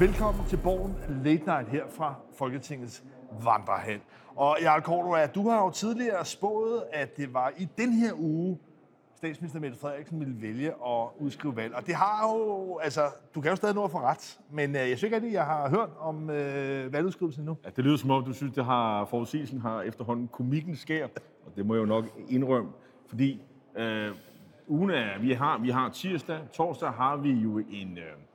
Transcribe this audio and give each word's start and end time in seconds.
Velkommen 0.00 0.46
til 0.46 0.56
Borgen 0.56 0.94
Late 1.24 1.44
Night 1.46 1.68
her 1.68 1.84
fra 1.88 2.14
Folketingets 2.34 3.04
Vandrehal. 3.44 4.00
Og 4.36 4.56
Jarl 4.62 4.82
Cordua, 4.82 5.26
du 5.26 5.48
har 5.48 5.64
jo 5.64 5.70
tidligere 5.70 6.24
spået, 6.24 6.82
at 6.92 7.16
det 7.16 7.34
var 7.34 7.52
i 7.58 7.68
den 7.78 7.92
her 7.92 8.12
uge, 8.18 8.58
statsminister 9.16 9.60
Mette 9.60 9.78
Frederiksen 9.78 10.20
ville 10.20 10.42
vælge 10.42 10.68
at 10.68 11.08
udskrive 11.18 11.56
valg. 11.56 11.74
Og 11.74 11.86
det 11.86 11.94
har 11.94 12.28
jo, 12.28 12.78
altså, 12.78 13.00
du 13.34 13.40
kan 13.40 13.50
jo 13.50 13.56
stadig 13.56 13.74
nå 13.74 13.84
at 13.84 13.90
få 13.90 13.98
ret, 13.98 14.38
men 14.50 14.70
øh, 14.76 14.80
jeg 14.80 14.98
synes 14.98 15.02
ikke 15.02 15.16
at 15.16 15.32
jeg 15.32 15.44
har 15.44 15.70
hørt 15.70 15.90
om 16.00 16.30
øh, 16.30 16.92
valgudskrivelsen 16.92 17.44
nu. 17.44 17.56
Ja, 17.64 17.70
det 17.76 17.84
lyder 17.84 17.96
som 17.96 18.10
om, 18.10 18.24
du 18.24 18.32
synes, 18.32 18.54
det 18.54 18.64
har 18.64 19.04
forudsigelsen 19.04 19.60
har 19.60 19.82
efterhånden 19.82 20.28
komikken 20.28 20.76
skær, 20.76 21.04
og 21.46 21.56
det 21.56 21.66
må 21.66 21.74
jeg 21.74 21.80
jo 21.80 21.86
nok 21.86 22.04
indrømme, 22.28 22.70
fordi 23.06 23.42
øh, 23.76 24.10
ugen 24.66 24.90
er, 24.90 25.18
vi 25.20 25.32
har, 25.32 25.58
vi 25.58 25.70
har 25.70 25.88
tirsdag, 25.88 26.38
torsdag 26.52 26.90
har 26.90 27.16
vi 27.16 27.30
jo 27.30 27.58
en, 27.58 27.98
øh, 27.98 28.27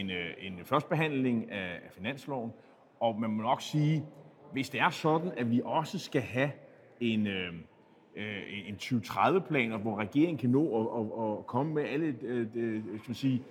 en, 0.00 0.10
øh, 0.10 0.30
en 0.38 0.60
førstbehandling 0.64 1.50
af, 1.50 1.80
finansloven, 1.90 2.52
og 3.00 3.20
man 3.20 3.30
må 3.30 3.42
nok 3.42 3.60
sige, 3.62 4.04
hvis 4.52 4.70
det 4.70 4.80
er 4.80 4.90
sådan, 4.90 5.32
at 5.36 5.50
vi 5.50 5.60
også 5.64 5.98
skal 5.98 6.22
have 6.22 6.50
en, 7.00 7.26
øh, 7.26 7.52
øh 8.16 8.68
en 8.68 8.74
2030-plan, 8.74 9.80
hvor 9.80 9.98
regeringen 9.98 10.38
kan 10.38 10.50
nå 10.50 10.80
at, 10.80 11.00
at, 11.00 11.38
at 11.38 11.46
komme 11.46 11.74
med 11.74 11.82
alle 11.82 12.16
øh, 12.22 12.46
øh 12.54 12.82
skal 12.84 13.08
man 13.08 13.14
sige, 13.14 13.42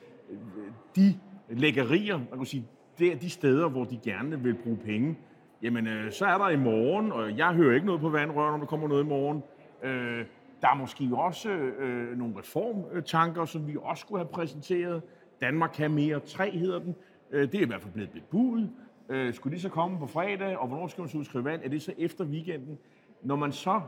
de 0.96 1.20
lækkerier, 1.50 2.18
man 2.18 2.38
kan 2.38 2.46
sige, 2.46 2.66
det 3.00 3.12
er 3.12 3.16
de 3.16 3.30
steder, 3.30 3.70
hvor 3.70 3.84
de 3.84 4.00
gerne 4.04 4.40
vil 4.40 4.56
bruge 4.64 4.78
penge, 4.78 5.18
jamen 5.62 5.88
øh, 5.88 6.12
så 6.12 6.26
er 6.26 6.38
der 6.38 6.50
i 6.50 6.58
morgen, 6.58 7.12
og 7.12 7.38
jeg 7.38 7.54
hører 7.54 7.76
ikke 7.76 7.86
noget 7.86 8.02
på 8.02 8.10
vandrør, 8.10 8.52
når 8.52 8.58
der 8.58 8.66
kommer 8.66 8.88
noget 8.88 9.04
i 9.04 9.08
morgen. 9.08 9.44
Øh, 9.84 10.26
der 10.62 10.70
er 10.70 10.76
måske 10.76 11.10
også 11.14 11.50
øh, 11.50 12.18
nogle 12.18 12.34
reformtanker, 12.38 13.46
som 13.46 13.68
vi 13.68 13.78
også 13.82 14.02
skulle 14.02 14.24
have 14.24 14.32
præsenteret. 14.34 15.02
Danmark 15.44 15.72
kan 15.74 15.92
mere 15.92 16.20
3 16.20 16.52
hedder 16.52 16.80
den. 16.80 16.96
Øh, 17.32 17.52
det 17.52 17.56
er 17.56 17.62
i 17.62 17.66
hvert 17.66 17.82
fald 17.82 17.94
blevet 17.94 18.12
bebudet. 18.12 18.70
Øh, 19.10 19.34
skulle 19.34 19.56
de 19.56 19.62
så 19.62 19.70
komme 19.70 20.00
på 20.00 20.08
fredag, 20.08 20.58
og 20.58 20.68
hvornår 20.68 20.88
skal 20.88 21.02
man 21.02 21.10
så 21.10 21.18
udskrive 21.18 21.46
valg? 21.46 21.66
Er 21.66 21.70
det 21.70 21.82
så 21.82 21.94
efter 21.98 22.26
weekenden? 22.26 22.78
Når 23.22 23.36
man 23.36 23.52
så 23.52 23.82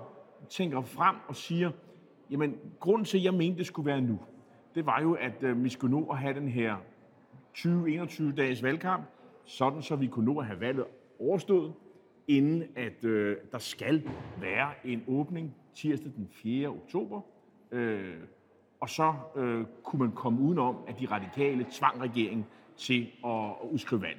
tænker 0.49 0.81
frem 0.81 1.15
og 1.27 1.35
siger, 1.35 1.71
jamen 2.31 2.55
grunden 2.79 3.05
til, 3.05 3.17
at 3.17 3.23
jeg 3.23 3.33
mente, 3.33 3.57
det 3.57 3.65
skulle 3.65 3.85
være 3.85 4.01
nu, 4.01 4.19
det 4.75 4.85
var 4.85 5.01
jo, 5.01 5.13
at 5.13 5.43
øh, 5.43 5.63
vi 5.63 5.69
skulle 5.69 5.99
nå 5.99 6.05
at 6.05 6.17
have 6.17 6.33
den 6.33 6.47
her 6.47 6.75
20-21 7.57 8.35
dages 8.35 8.63
valgkamp, 8.63 9.05
sådan 9.45 9.81
så 9.81 9.95
vi 9.95 10.07
kunne 10.07 10.25
nå 10.25 10.39
at 10.39 10.45
have 10.45 10.59
valget 10.59 10.85
overstået, 11.19 11.73
inden 12.27 12.63
at 12.75 13.05
øh, 13.05 13.37
der 13.51 13.57
skal 13.57 14.09
være 14.41 14.71
en 14.83 15.03
åbning 15.07 15.55
tirsdag 15.75 16.11
den 16.15 16.27
4. 16.31 16.67
oktober. 16.67 17.21
Øh, 17.71 18.15
og 18.85 18.89
så 18.89 19.13
øh, 19.35 19.65
kunne 19.83 19.99
man 19.99 20.11
komme 20.11 20.41
udenom, 20.41 20.77
at 20.87 20.99
de 20.99 21.07
radikale 21.11 21.65
tvang 21.71 22.01
regeringen 22.01 22.45
til 22.77 23.11
at, 23.25 23.31
at 23.31 23.69
udskrive 23.71 24.01
valg. 24.01 24.17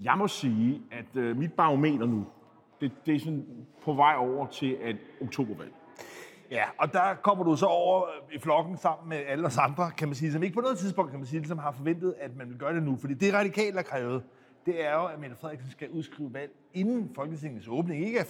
Jeg 0.00 0.18
må 0.18 0.28
sige, 0.28 0.82
at 0.90 1.16
øh, 1.16 1.36
mit 1.36 1.52
barometer 1.52 2.06
nu, 2.06 2.26
det, 2.80 2.92
det 3.06 3.14
er 3.14 3.18
sådan 3.18 3.46
på 3.84 3.92
vej 3.92 4.14
over 4.18 4.46
til 4.46 4.78
et 4.80 4.98
oktobervalg. 5.22 5.72
Ja, 6.50 6.64
og 6.78 6.92
der 6.92 7.14
kommer 7.14 7.44
du 7.44 7.56
så 7.56 7.66
over 7.66 8.06
i 8.32 8.38
flokken 8.38 8.76
sammen 8.76 9.08
med 9.08 9.16
alle 9.16 9.46
os 9.46 9.58
andre, 9.58 9.90
kan 9.96 10.08
man 10.08 10.14
sige, 10.14 10.32
som 10.32 10.42
ikke 10.42 10.54
på 10.54 10.60
noget 10.60 10.78
tidspunkt, 10.78 11.10
kan 11.10 11.20
man 11.20 11.26
sige, 11.26 11.44
som 11.44 11.58
har 11.58 11.72
forventet, 11.72 12.14
at 12.20 12.36
man 12.36 12.48
vil 12.48 12.58
gøre 12.58 12.74
det 12.74 12.82
nu. 12.82 12.96
Fordi 12.96 13.14
det 13.14 13.34
radikale 13.34 13.76
har 13.76 13.82
krævet, 13.82 14.22
det 14.66 14.86
er 14.86 14.94
jo, 14.94 15.06
at 15.06 15.20
Mette 15.20 15.36
Frederiksen 15.36 15.70
skal 15.70 15.90
udskrive 15.90 16.34
valg 16.34 16.52
inden 16.74 17.10
Folketingets 17.14 17.68
åbning. 17.68 18.06
Ikke 18.06 18.20
at 18.20 18.26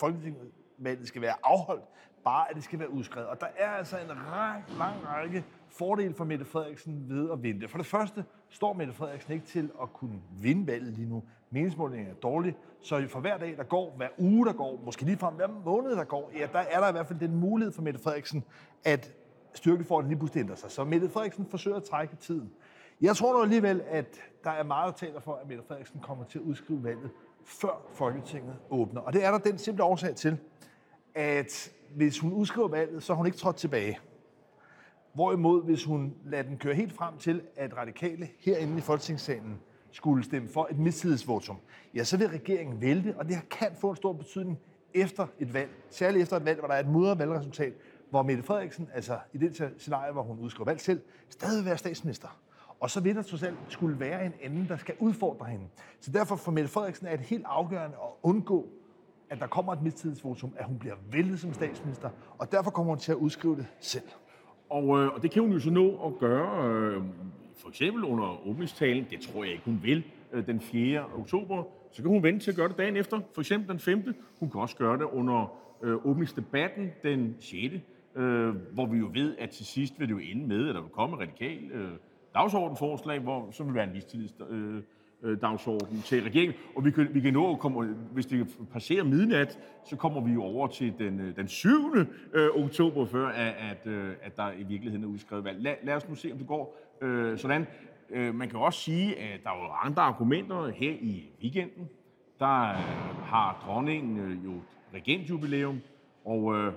Folketinget 0.00 0.50
valget 0.78 1.08
skal 1.08 1.22
være 1.22 1.34
afholdt, 1.42 1.84
bare 2.24 2.50
at 2.50 2.56
det 2.56 2.64
skal 2.64 2.78
være 2.78 2.90
udskrevet. 2.90 3.28
Og 3.28 3.40
der 3.40 3.46
er 3.56 3.70
altså 3.70 3.96
en 3.96 4.10
ræk, 4.10 4.62
lang 4.78 5.06
række 5.06 5.44
fordele 5.68 6.14
for 6.14 6.24
Mette 6.24 6.44
Frederiksen 6.44 7.08
ved 7.08 7.30
at 7.30 7.42
vente. 7.42 7.68
For 7.68 7.78
det 7.78 7.86
første 7.86 8.24
står 8.48 8.72
Mette 8.72 8.92
Frederiksen 8.92 9.32
ikke 9.32 9.46
til 9.46 9.70
at 9.82 9.92
kunne 9.92 10.20
vinde 10.40 10.66
valget 10.66 10.92
lige 10.92 11.08
nu. 11.08 11.22
Meningsmålingen 11.50 12.08
er 12.08 12.14
dårlig, 12.14 12.56
så 12.82 13.06
for 13.08 13.20
hver 13.20 13.38
dag, 13.38 13.56
der 13.56 13.64
går, 13.64 13.94
hver 13.96 14.08
uge, 14.18 14.46
der 14.46 14.52
går, 14.52 14.80
måske 14.84 15.04
lige 15.04 15.16
frem 15.16 15.34
hver 15.34 15.48
måned, 15.64 15.90
der 15.90 16.04
går, 16.04 16.30
ja, 16.38 16.46
der 16.52 16.58
er 16.58 16.80
der 16.80 16.88
i 16.88 16.92
hvert 16.92 17.06
fald 17.06 17.18
den 17.18 17.36
mulighed 17.36 17.72
for 17.72 17.82
Mette 17.82 18.00
Frederiksen, 18.00 18.44
at 18.84 19.12
styrkeforholdet 19.54 20.08
lige 20.08 20.18
pludselig 20.18 20.40
ændrer 20.40 20.56
sig. 20.56 20.70
Så 20.70 20.84
Mette 20.84 21.08
Frederiksen 21.08 21.46
forsøger 21.46 21.76
at 21.76 21.84
trække 21.84 22.16
tiden. 22.16 22.52
Jeg 23.00 23.16
tror 23.16 23.32
nu 23.32 23.42
alligevel, 23.42 23.82
at 23.86 24.20
der 24.44 24.50
er 24.50 24.62
meget, 24.62 24.92
der 24.92 25.06
taler 25.06 25.20
for, 25.20 25.34
at 25.34 25.48
Mette 25.48 25.64
Frederiksen 25.68 26.00
kommer 26.00 26.24
til 26.24 26.38
at 26.38 26.42
udskrive 26.42 26.84
valget, 26.84 27.10
før 27.44 27.82
Folketinget 27.94 28.56
åbner. 28.70 29.00
Og 29.00 29.12
det 29.12 29.24
er 29.24 29.30
der 29.30 29.38
den 29.38 29.58
simple 29.58 29.84
årsag 29.84 30.16
til, 30.16 30.38
at 31.14 31.72
hvis 31.96 32.18
hun 32.18 32.32
udskriver 32.32 32.68
valget, 32.68 33.02
så 33.02 33.12
har 33.12 33.16
hun 33.16 33.26
ikke 33.26 33.38
trådt 33.38 33.56
tilbage. 33.56 33.98
Hvorimod, 35.14 35.64
hvis 35.64 35.84
hun 35.84 36.14
lader 36.24 36.42
den 36.42 36.58
køre 36.58 36.74
helt 36.74 36.92
frem 36.92 37.18
til, 37.18 37.42
at 37.56 37.76
radikale 37.76 38.28
herinde 38.38 38.78
i 38.78 38.80
Folketingssalen 38.80 39.60
skulle 39.90 40.24
stemme 40.24 40.48
for 40.48 40.68
et 40.70 40.78
mistillidsvotum, 40.78 41.56
ja, 41.94 42.04
så 42.04 42.16
vil 42.16 42.28
regeringen 42.28 42.80
vælte, 42.80 43.14
og 43.16 43.28
det 43.28 43.36
kan 43.50 43.68
få 43.80 43.90
en 43.90 43.96
stor 43.96 44.12
betydning 44.12 44.58
efter 44.94 45.26
et 45.38 45.54
valg. 45.54 45.70
Særligt 45.90 46.22
efter 46.22 46.36
et 46.36 46.44
valg, 46.44 46.58
hvor 46.58 46.68
der 46.68 46.74
er 46.74 46.80
et 46.80 46.88
mudret 46.88 47.18
valgresultat, 47.18 47.72
hvor 48.10 48.22
Mette 48.22 48.42
Frederiksen, 48.42 48.88
altså 48.94 49.18
i 49.32 49.38
det 49.38 49.72
scenarie, 49.78 50.12
hvor 50.12 50.22
hun 50.22 50.38
udskriver 50.38 50.64
valg 50.64 50.80
selv, 50.80 51.00
stadig 51.28 51.56
vil 51.58 51.64
være 51.64 51.78
statsminister. 51.78 52.28
Og 52.80 52.90
så 52.90 53.00
vil 53.00 53.16
der 53.16 53.22
trods 53.22 53.42
alt 53.42 53.56
skulle 53.68 54.00
være 54.00 54.26
en 54.26 54.32
anden, 54.42 54.68
der 54.68 54.76
skal 54.76 54.94
udfordre 54.98 55.46
hende. 55.46 55.64
Så 56.00 56.10
derfor 56.10 56.36
for 56.36 56.52
Mette 56.52 56.70
Frederiksen 56.70 57.06
er 57.06 57.16
det 57.16 57.26
helt 57.26 57.44
afgørende 57.46 57.96
at 57.96 58.10
undgå 58.22 58.68
at 59.30 59.40
der 59.40 59.46
kommer 59.46 59.72
et 59.72 59.82
mistillidsvotum, 59.82 60.52
at 60.56 60.64
hun 60.64 60.78
bliver 60.78 60.94
væltet 61.12 61.40
som 61.40 61.52
statsminister, 61.52 62.10
og 62.38 62.52
derfor 62.52 62.70
kommer 62.70 62.92
hun 62.92 62.98
til 62.98 63.12
at 63.12 63.16
udskrive 63.16 63.56
det 63.56 63.66
selv. 63.80 64.08
Og, 64.70 65.00
øh, 65.00 65.14
og 65.14 65.22
det 65.22 65.30
kan 65.30 65.42
hun 65.42 65.52
jo 65.52 65.58
så 65.58 65.70
nå 65.70 66.06
at 66.06 66.18
gøre, 66.18 66.68
øh, 66.68 67.02
for 67.56 67.68
eksempel 67.68 68.04
under 68.04 68.46
åbningstalen, 68.48 69.06
det 69.10 69.20
tror 69.20 69.44
jeg 69.44 69.52
ikke, 69.52 69.64
hun 69.64 69.80
vil, 69.82 70.04
øh, 70.32 70.46
den 70.46 70.60
4. 70.60 71.04
oktober. 71.18 71.64
Så 71.92 72.02
kan 72.02 72.10
hun 72.10 72.22
vente 72.22 72.44
til 72.44 72.50
at 72.50 72.56
gøre 72.56 72.68
det 72.68 72.78
dagen 72.78 72.96
efter, 72.96 73.20
for 73.34 73.40
eksempel 73.40 73.68
den 73.68 73.78
5. 73.78 74.14
Hun 74.40 74.50
kan 74.50 74.60
også 74.60 74.76
gøre 74.76 74.98
det 74.98 75.04
under 75.04 75.52
øh, 75.82 76.06
åbningsdebatten 76.06 76.90
den 77.02 77.36
6. 77.40 77.74
Øh, 78.16 78.54
hvor 78.72 78.86
vi 78.86 78.98
jo 78.98 79.10
ved, 79.12 79.36
at 79.38 79.50
til 79.50 79.66
sidst 79.66 80.00
vil 80.00 80.08
det 80.08 80.14
jo 80.14 80.18
ende 80.18 80.46
med, 80.46 80.68
at 80.68 80.74
der 80.74 80.80
vil 80.80 80.90
komme 80.90 81.16
radikal 81.16 81.70
øh, 81.72 81.90
dagsordensforslag, 82.34 83.18
hvor 83.18 83.50
så 83.50 83.64
vil 83.64 83.74
være 83.74 83.84
en 83.84 83.92
mistillidsvotum. 83.92 84.56
øh, 84.56 84.82
dagsorden 85.42 86.02
til 86.02 86.22
regeringen. 86.22 86.56
Og 86.76 86.84
vi 86.84 86.90
kan, 86.90 87.08
vi 87.14 87.20
kan 87.20 87.32
nå 87.32 87.52
at 87.52 87.58
komme, 87.58 87.96
hvis 88.12 88.26
det 88.26 88.46
passerer 88.72 89.04
midnat, 89.04 89.58
så 89.84 89.96
kommer 89.96 90.20
vi 90.20 90.32
jo 90.32 90.42
over 90.42 90.66
til 90.66 90.92
den, 90.98 91.20
øh, 91.20 91.36
den 91.36 91.48
7. 91.48 91.68
Øh, 92.34 92.48
oktober, 92.64 93.06
før 93.06 93.28
at, 93.28 93.54
at, 93.70 93.86
øh, 93.86 94.14
at 94.22 94.36
der 94.36 94.52
i 94.52 94.62
virkeligheden 94.62 95.04
er 95.04 95.08
udskrevet 95.08 95.44
valg. 95.44 95.62
Lad, 95.62 95.74
lad 95.82 95.94
os 95.94 96.08
nu 96.08 96.14
se, 96.14 96.32
om 96.32 96.38
det 96.38 96.46
går 96.46 96.76
øh, 97.02 97.38
sådan. 97.38 97.66
Øh, 98.10 98.34
man 98.34 98.48
kan 98.48 98.58
også 98.58 98.80
sige, 98.80 99.18
at 99.18 99.40
der 99.44 99.50
er 99.50 99.86
andre 99.86 100.02
argumenter 100.02 100.68
her 100.68 100.92
i 101.00 101.30
weekenden. 101.42 101.88
Der 102.38 102.70
øh, 102.70 102.76
har 103.24 103.62
dronningen 103.66 104.18
øh, 104.18 104.44
jo 104.44 104.52
regentjubilæum, 104.94 105.80
og 106.24 106.56
øh, 106.56 106.72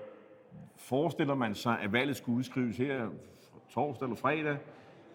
forestiller 0.78 1.36
man 1.36 1.56
sig, 1.56 1.80
at 1.82 1.94
valget 1.94 2.16
skulle 2.16 2.38
udskrives 2.38 2.78
her 2.78 3.10
torsdag 3.70 4.06
eller 4.06 4.16
fredag, 4.16 4.58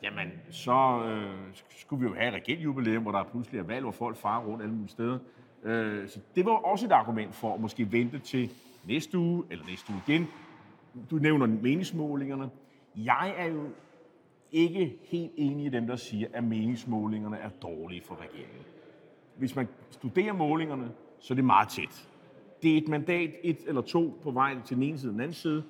jamen 0.02 0.32
så 0.50 1.02
øh, 1.04 1.54
skulle 1.68 2.00
vi 2.00 2.08
jo 2.08 2.14
have 2.14 2.28
et 2.28 2.34
regentjubilæum, 2.34 3.02
hvor 3.02 3.12
der 3.12 3.24
pludselig 3.24 3.58
er 3.58 3.64
valg, 3.64 3.82
hvor 3.82 3.92
folk 3.92 4.16
farer 4.16 4.44
rundt 4.44 4.62
alle 4.62 4.74
mulige 4.74 4.90
steder. 4.90 5.18
Øh, 5.62 6.08
så 6.08 6.20
det 6.34 6.44
var 6.44 6.52
også 6.52 6.86
et 6.86 6.92
argument 6.92 7.34
for 7.34 7.54
at 7.54 7.60
måske 7.60 7.92
vente 7.92 8.18
til 8.18 8.50
næste 8.84 9.18
uge, 9.18 9.44
eller 9.50 9.64
næste 9.66 9.92
uge 9.92 10.02
igen. 10.06 10.26
Du 11.10 11.16
nævner 11.16 11.46
meningsmålingerne. 11.46 12.50
Jeg 12.96 13.34
er 13.36 13.46
jo 13.46 13.68
ikke 14.52 14.96
helt 15.02 15.32
enig 15.36 15.66
i 15.66 15.68
dem, 15.68 15.86
der 15.86 15.96
siger, 15.96 16.28
at 16.32 16.44
meningsmålingerne 16.44 17.36
er 17.36 17.48
dårlige 17.48 18.02
for 18.02 18.14
regeringen. 18.14 18.64
Hvis 19.36 19.56
man 19.56 19.68
studerer 19.90 20.32
målingerne, 20.32 20.90
så 21.20 21.34
er 21.34 21.36
det 21.36 21.44
meget 21.44 21.68
tæt. 21.68 22.08
Det 22.62 22.74
er 22.74 22.78
et 22.78 22.88
mandat, 22.88 23.30
et 23.42 23.58
eller 23.66 23.80
to 23.80 24.20
på 24.22 24.30
vej 24.30 24.56
til 24.64 24.76
den 24.76 24.84
ene 24.84 24.98
side 24.98 25.10
og 25.10 25.12
den 25.12 25.20
anden 25.20 25.34
side. 25.34 25.64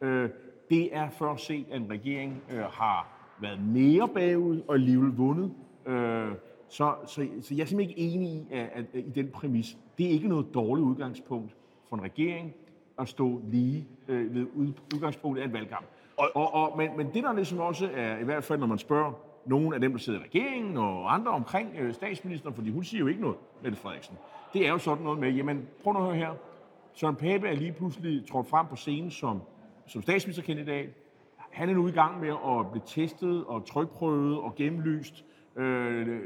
Øh, 0.00 0.30
det 0.70 0.96
er 0.96 1.10
først 1.10 1.46
set, 1.46 1.66
at 1.70 1.80
en 1.80 1.90
regering 1.90 2.42
øh, 2.50 2.60
har 2.60 3.21
været 3.42 3.60
mere 3.62 4.08
bagud 4.08 4.62
og 4.68 4.74
alligevel 4.74 5.10
vundet. 5.16 5.52
Øh, 5.86 6.32
så, 6.68 6.94
så, 7.06 7.26
så 7.40 7.54
jeg 7.54 7.62
er 7.62 7.66
simpelthen 7.66 7.80
ikke 7.80 8.14
enig 8.14 8.28
i, 8.28 8.46
at, 8.50 8.70
at, 8.72 8.84
at, 8.94 9.00
i 9.06 9.10
den 9.10 9.28
præmis. 9.28 9.76
Det 9.98 10.06
er 10.06 10.10
ikke 10.10 10.28
noget 10.28 10.46
dårligt 10.54 10.84
udgangspunkt 10.84 11.56
for 11.88 11.96
en 11.96 12.02
regering 12.02 12.54
at 12.98 13.08
stå 13.08 13.40
lige 13.44 13.86
øh, 14.08 14.34
ved 14.34 14.46
udgangspunktet 14.94 15.42
af 15.42 15.46
en 15.46 15.52
valgkamp. 15.52 15.86
Og, 16.16 16.30
og, 16.34 16.54
og, 16.54 16.78
men, 16.78 16.96
men 16.96 17.06
det 17.14 17.22
der 17.22 17.32
ligesom 17.32 17.58
også 17.58 17.90
er, 17.94 18.18
i 18.18 18.24
hvert 18.24 18.44
fald 18.44 18.58
når 18.58 18.66
man 18.66 18.78
spørger 18.78 19.12
nogle 19.46 19.74
af 19.74 19.80
dem, 19.80 19.92
der 19.92 19.98
sidder 19.98 20.20
i 20.20 20.22
regeringen 20.22 20.76
og 20.76 21.14
andre 21.14 21.30
omkring 21.30 21.70
øh, 21.78 21.94
statsministeren, 21.94 22.54
fordi 22.54 22.70
hun 22.70 22.84
siger 22.84 23.00
jo 23.00 23.06
ikke 23.06 23.20
noget, 23.20 23.36
Mette 23.62 23.78
Frederiksen. 23.78 24.16
Det 24.52 24.66
er 24.66 24.70
jo 24.70 24.78
sådan 24.78 25.04
noget 25.04 25.18
med, 25.18 25.30
jamen 25.30 25.68
prøv 25.82 25.92
nu 25.92 25.98
at 25.98 26.04
høre 26.04 26.16
her. 26.16 26.30
Søren 26.94 27.16
Pape 27.16 27.48
er 27.48 27.54
lige 27.54 27.72
pludselig 27.72 28.26
trådt 28.28 28.46
frem 28.46 28.66
på 28.66 28.76
scenen 28.76 29.10
som, 29.10 29.40
som 29.86 30.02
statsministerkandidat. 30.02 30.88
Han 31.52 31.68
er 31.68 31.74
nu 31.74 31.88
i 31.88 31.90
gang 31.90 32.20
med 32.20 32.28
at 32.28 32.70
blive 32.70 32.82
testet 32.86 33.44
og 33.44 33.66
trykprøvet 33.66 34.38
og 34.38 34.54
gennemlyst 34.54 35.24
Øh, 35.56 36.20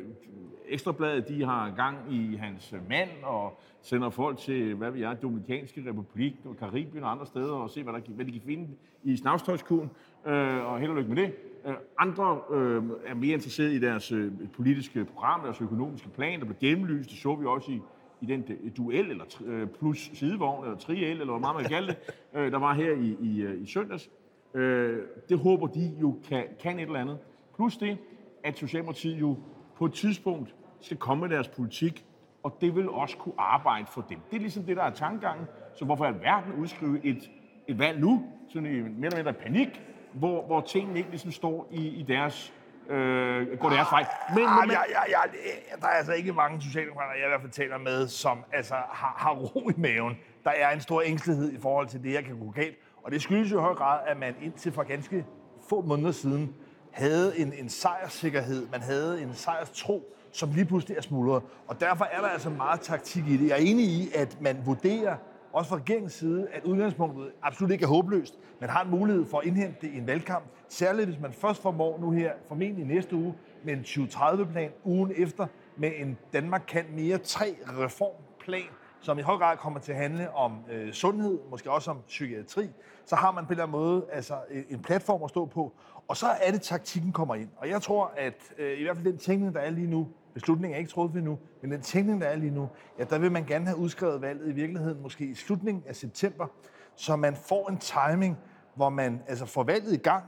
Ekstrabladet, 0.68 1.28
de 1.28 1.44
har 1.44 1.70
gang 1.76 1.96
i 2.10 2.36
hans 2.36 2.74
mand 2.88 3.10
og 3.22 3.60
sender 3.82 4.10
folk 4.10 4.38
til, 4.38 4.74
hvad 4.74 4.90
vi 4.90 5.02
er, 5.02 5.14
Dominikanske 5.14 5.84
Republik 5.88 6.34
og 6.44 6.56
Karibien 6.56 7.04
og 7.04 7.10
andre 7.10 7.26
steder 7.26 7.52
og 7.52 7.70
se, 7.70 7.82
hvad, 7.82 7.92
der, 7.92 8.00
hvad 8.08 8.24
de 8.24 8.32
kan 8.32 8.40
finde 8.46 8.68
i 9.04 9.16
snavstøjskuren. 9.16 9.90
Øh, 10.26 10.66
og 10.66 10.80
held 10.80 10.90
og 10.90 10.96
lykke 10.96 11.14
med 11.14 11.22
det. 11.22 11.32
Øh, 11.66 11.74
andre 11.98 12.40
øh, 12.52 12.82
er 13.06 13.14
mere 13.14 13.34
interesseret 13.34 13.72
i 13.72 13.78
deres 13.78 14.12
øh, 14.12 14.32
politiske 14.52 15.04
program, 15.04 15.40
deres 15.40 15.60
økonomiske 15.60 16.08
plan, 16.08 16.40
der 16.40 16.44
blev 16.44 16.56
gennemlyst. 16.60 17.10
Det 17.10 17.18
så 17.18 17.34
vi 17.34 17.46
også 17.46 17.70
i, 17.70 17.80
i 18.20 18.26
den 18.26 18.44
øh, 18.48 18.70
duel, 18.76 19.10
eller 19.10 19.24
øh, 19.46 19.68
plus 19.78 20.10
sidevogn, 20.14 20.64
eller 20.64 20.78
triel, 20.78 21.20
eller 21.20 21.32
hvad 21.32 21.40
meget 21.40 21.56
man 21.56 21.64
kalde 21.64 21.86
det, 21.86 21.96
øh, 22.34 22.52
der 22.52 22.58
var 22.58 22.74
her 22.74 22.92
i, 22.92 23.16
i, 23.20 23.42
øh, 23.42 23.62
i 23.62 23.66
søndags. 23.66 24.10
Øh, 24.56 25.02
det 25.28 25.38
håber 25.38 25.66
de 25.66 25.96
jo 26.00 26.18
kan, 26.28 26.44
kan 26.62 26.78
et 26.78 26.82
eller 26.82 27.00
andet. 27.00 27.18
Plus 27.56 27.76
det, 27.76 27.98
at 28.44 28.58
Socialdemokratiet 28.58 29.20
jo 29.20 29.36
på 29.78 29.84
et 29.84 29.92
tidspunkt 29.92 30.54
skal 30.80 30.96
komme 30.96 31.20
med 31.20 31.36
deres 31.36 31.48
politik, 31.48 32.04
og 32.42 32.58
det 32.60 32.76
vil 32.76 32.90
også 32.90 33.16
kunne 33.16 33.34
arbejde 33.38 33.86
for 33.86 34.00
dem. 34.08 34.18
Det 34.30 34.36
er 34.36 34.40
ligesom 34.40 34.64
det, 34.64 34.76
der 34.76 34.82
er 34.82 34.90
tankegangen. 34.90 35.46
Så 35.74 35.84
hvorfor 35.84 36.04
er 36.04 36.12
verden 36.12 36.52
udskrive 36.52 37.04
et, 37.04 37.30
et 37.68 37.78
valg 37.78 38.00
nu, 38.00 38.26
sådan 38.48 38.66
i 38.66 38.80
mere 38.80 38.86
eller 39.06 39.16
mindre 39.16 39.32
panik, 39.32 39.82
hvor, 40.12 40.46
hvor 40.46 40.60
tingene 40.60 40.98
ikke 40.98 41.10
ligesom 41.10 41.30
står 41.30 41.68
i, 41.70 41.88
i 41.88 42.02
deres 42.02 42.52
øh, 42.88 43.58
går 43.58 43.68
deres 43.68 43.88
vej. 43.90 44.06
Men, 44.34 44.44
ah, 44.46 44.60
men, 44.60 44.70
ja, 44.70 44.80
ja, 44.88 45.02
ja, 45.08 45.76
der 45.80 45.86
er 45.86 45.90
altså 45.90 46.12
ikke 46.12 46.32
mange 46.32 46.60
socialdemokrater, 46.60 47.14
jeg 47.14 47.24
i 47.24 47.28
hvert 47.28 47.40
fald 47.40 47.52
taler 47.52 47.78
med, 47.78 48.08
som 48.08 48.44
altså, 48.52 48.74
har, 48.74 49.14
har 49.18 49.34
ro 49.34 49.68
i 49.68 49.80
maven. 49.80 50.18
Der 50.44 50.50
er 50.50 50.70
en 50.70 50.80
stor 50.80 51.02
ængstelighed 51.06 51.52
i 51.52 51.58
forhold 51.58 51.86
til 51.86 52.02
det, 52.02 52.12
jeg 52.12 52.24
kan 52.24 52.38
gå 52.38 52.50
galt. 52.50 52.76
Og 53.06 53.12
det 53.12 53.22
skyldes 53.22 53.52
jo 53.52 53.58
i 53.58 53.60
høj 53.60 53.74
grad, 53.74 54.00
at 54.06 54.16
man 54.16 54.34
indtil 54.42 54.72
for 54.72 54.82
ganske 54.82 55.26
få 55.68 55.80
måneder 55.80 56.12
siden 56.12 56.54
havde 56.90 57.38
en, 57.38 57.52
en 57.52 57.68
sejrssikkerhed, 57.68 58.66
man 58.72 58.80
havde 58.80 59.22
en 59.22 59.34
sejrstro, 59.34 60.02
som 60.32 60.50
lige 60.52 60.64
pludselig 60.64 60.96
er 60.96 61.02
smuldret. 61.02 61.42
Og 61.66 61.80
derfor 61.80 62.04
er 62.04 62.20
der 62.20 62.28
altså 62.28 62.50
meget 62.50 62.80
taktik 62.80 63.26
i 63.26 63.36
det. 63.36 63.48
Jeg 63.48 63.52
er 63.52 63.62
enig 63.62 63.84
i, 63.84 64.08
at 64.14 64.38
man 64.40 64.56
vurderer, 64.64 65.16
også 65.52 65.68
fra 65.68 65.76
regeringens 65.76 66.12
side, 66.12 66.48
at 66.52 66.64
udgangspunktet 66.64 67.32
absolut 67.42 67.70
ikke 67.70 67.84
er 67.84 67.88
håbløst. 67.88 68.34
Man 68.60 68.70
har 68.70 68.84
en 68.84 68.90
mulighed 68.90 69.26
for 69.26 69.38
at 69.38 69.46
indhente 69.46 69.76
det 69.80 69.90
i 69.94 69.98
en 69.98 70.06
valgkamp, 70.06 70.44
særligt 70.68 71.08
hvis 71.08 71.20
man 71.20 71.32
først 71.32 71.62
formår 71.62 71.98
nu 72.00 72.10
her, 72.10 72.32
formentlig 72.48 72.86
næste 72.86 73.16
uge, 73.16 73.34
med 73.64 73.72
en 73.72 73.80
2030-plan, 73.80 74.70
ugen 74.84 75.12
efter 75.16 75.46
med 75.76 75.92
en 75.96 76.18
Danmark 76.32 76.64
kan 76.68 76.84
mere 76.96 77.18
3 77.18 77.56
reformplan, 77.66 78.62
som 79.00 79.18
i 79.18 79.22
høj 79.22 79.36
grad 79.36 79.56
kommer 79.56 79.80
til 79.80 79.92
at 79.92 79.98
handle 79.98 80.34
om 80.34 80.64
øh, 80.70 80.92
sundhed, 80.92 81.38
måske 81.50 81.70
også 81.70 81.90
om 81.90 81.98
psykiatri, 82.06 82.68
så 83.06 83.16
har 83.16 83.32
man 83.32 83.44
på 83.44 83.48
en 83.48 83.52
eller 83.52 83.64
anden 83.64 83.80
måde 83.80 84.06
altså, 84.12 84.34
øh, 84.50 84.64
en 84.68 84.82
platform 84.82 85.22
at 85.22 85.30
stå 85.30 85.46
på. 85.46 85.72
Og 86.08 86.16
så 86.16 86.26
er 86.26 86.50
det, 86.50 86.62
taktikken 86.62 87.12
kommer 87.12 87.34
ind. 87.34 87.48
Og 87.56 87.68
jeg 87.68 87.82
tror, 87.82 88.12
at 88.16 88.34
øh, 88.58 88.80
i 88.80 88.82
hvert 88.82 88.96
fald 88.96 89.06
den 89.06 89.18
tænkning, 89.18 89.54
der 89.54 89.60
er 89.60 89.70
lige 89.70 89.86
nu, 89.86 90.08
beslutningen 90.34 90.74
er 90.74 90.78
ikke 90.78 90.90
truffet 90.90 91.18
endnu, 91.18 91.38
men 91.62 91.72
den 91.72 91.80
tænkning, 91.80 92.20
der 92.20 92.26
er 92.26 92.36
lige 92.36 92.50
nu, 92.54 92.68
ja, 92.98 93.04
der 93.04 93.18
vil 93.18 93.32
man 93.32 93.44
gerne 93.44 93.66
have 93.66 93.78
udskrevet 93.78 94.22
valget 94.22 94.48
i 94.48 94.52
virkeligheden, 94.52 95.02
måske 95.02 95.24
i 95.24 95.34
slutningen 95.34 95.84
af 95.86 95.96
september, 95.96 96.46
så 96.94 97.16
man 97.16 97.36
får 97.36 97.70
en 97.70 97.78
timing, 97.78 98.38
hvor 98.74 98.88
man 98.88 99.22
altså 99.28 99.46
får 99.46 99.62
valget 99.62 99.92
i 99.92 99.96
gang 99.96 100.24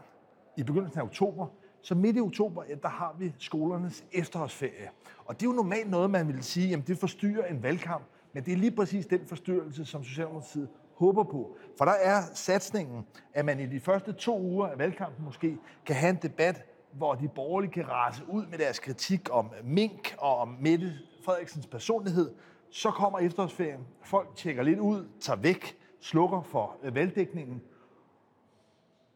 i 0.57 0.63
begyndelsen 0.63 1.01
af 1.01 1.05
oktober, 1.05 1.47
så 1.83 1.95
midt 1.95 2.17
i 2.17 2.21
oktober, 2.21 2.63
ja, 2.69 2.75
der 2.83 2.89
har 2.89 3.15
vi 3.19 3.35
skolernes 3.39 4.05
efterårsferie. 4.13 4.91
Og 5.25 5.41
det 5.41 5.47
er 5.47 5.51
jo 5.51 5.57
normalt 5.57 5.91
noget, 5.91 6.11
man 6.11 6.29
vil 6.29 6.43
sige, 6.43 6.69
jamen 6.69 6.87
det 6.87 6.99
forstyrrer 6.99 7.47
en 7.47 7.63
valgkamp, 7.63 8.05
men 8.33 8.45
det 8.45 8.53
er 8.53 8.57
lige 8.57 8.71
præcis 8.71 9.07
den 9.07 9.27
forstyrrelse, 9.27 9.85
som 9.85 10.05
Socialdemokratiet 10.05 10.69
håber 10.95 11.25
på. 11.25 11.57
For 11.79 11.85
der 11.85 11.93
er 11.93 12.23
satsningen, 12.35 13.07
at 13.35 13.45
man 13.45 13.61
i 13.61 13.67
de 13.67 13.81
første 13.81 14.13
to 14.13 14.41
uger 14.41 14.67
af 14.67 14.79
valgkampen 14.79 15.25
måske 15.25 15.59
kan 15.87 15.97
have 15.97 16.11
en 16.11 16.19
debat, 16.23 16.65
hvor 16.93 17.15
de 17.15 17.29
borgerlige 17.29 17.71
kan 17.71 17.89
rase 17.89 18.23
ud 18.29 18.47
med 18.47 18.59
deres 18.59 18.79
kritik 18.79 19.29
om 19.31 19.51
Mink 19.65 20.15
og 20.19 20.39
om 20.39 20.57
Mette 20.61 20.93
Frederiksens 21.25 21.67
personlighed. 21.67 22.31
Så 22.71 22.91
kommer 22.91 23.19
efterårsferien, 23.19 23.81
folk 24.03 24.29
tjekker 24.37 24.63
lidt 24.63 24.79
ud, 24.79 25.09
tager 25.21 25.37
væk, 25.37 25.77
slukker 26.01 26.43
for 26.43 26.77
øh, 26.83 26.95
valgdækningen, 26.95 27.63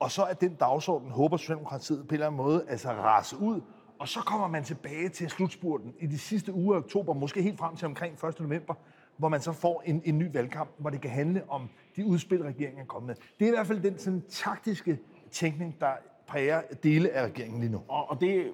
og 0.02 0.10
så 0.10 0.22
er 0.22 0.34
den 0.34 0.54
dagsorden, 0.54 1.10
håber 1.10 1.36
Socialdemokratiet 1.36 1.98
på 1.98 2.08
en 2.08 2.14
eller 2.14 2.26
anden 2.26 2.36
måde, 2.36 2.64
altså 2.68 2.88
rase 2.88 3.36
ud, 3.36 3.60
og 3.98 4.08
så 4.08 4.20
kommer 4.20 4.46
man 4.48 4.64
tilbage 4.64 5.08
til 5.08 5.30
slutspurten 5.30 5.94
i 5.98 6.06
de 6.06 6.18
sidste 6.18 6.52
uger 6.52 6.76
af 6.76 6.80
oktober, 6.80 7.12
måske 7.14 7.42
helt 7.42 7.58
frem 7.58 7.76
til 7.76 7.86
omkring 7.86 8.24
1. 8.24 8.40
november, 8.40 8.74
hvor 9.16 9.28
man 9.28 9.40
så 9.40 9.52
får 9.52 9.82
en, 9.86 10.02
en 10.04 10.18
ny 10.18 10.32
valgkamp, 10.32 10.70
hvor 10.78 10.90
det 10.90 11.00
kan 11.00 11.10
handle 11.10 11.42
om 11.48 11.68
de 11.96 12.06
udspil, 12.06 12.42
regeringen 12.42 12.82
er 12.82 12.86
kommet 12.86 13.06
med. 13.06 13.14
Det 13.38 13.44
er 13.44 13.48
i 13.48 13.54
hvert 13.54 13.66
fald 13.66 13.80
den 13.80 13.98
sådan, 13.98 14.22
taktiske 14.28 14.98
tænkning, 15.30 15.76
der 15.80 15.92
præger 16.26 16.62
dele 16.82 17.10
af 17.10 17.24
regeringen 17.24 17.60
lige 17.60 17.72
nu. 17.72 17.82
Og, 17.88 18.10
og 18.10 18.20
det 18.20 18.52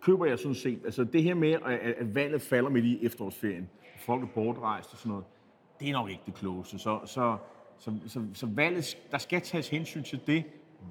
køber 0.00 0.26
jeg 0.26 0.38
sådan 0.38 0.54
set. 0.54 0.80
Altså 0.84 1.04
det 1.04 1.22
her 1.22 1.34
med, 1.34 1.52
at, 1.52 1.78
at 1.78 2.14
valget 2.14 2.42
falder 2.42 2.70
midt 2.70 2.84
i 2.84 3.06
efterårsferien, 3.06 3.68
folk 3.98 4.22
er 4.22 4.26
bortrejst 4.26 4.92
og 4.92 4.98
sådan 4.98 5.10
noget, 5.10 5.24
det 5.80 5.88
er 5.88 5.92
nok 5.92 6.10
ikke 6.10 6.22
det 6.26 6.34
klogeste. 6.34 6.78
Så, 6.78 7.00
så, 7.04 7.36
så, 7.78 7.92
så, 8.06 8.22
så 8.34 8.46
valget, 8.46 8.98
der 9.10 9.18
skal 9.18 9.40
tages 9.40 9.68
hensyn 9.68 10.02
til 10.02 10.20
det. 10.26 10.44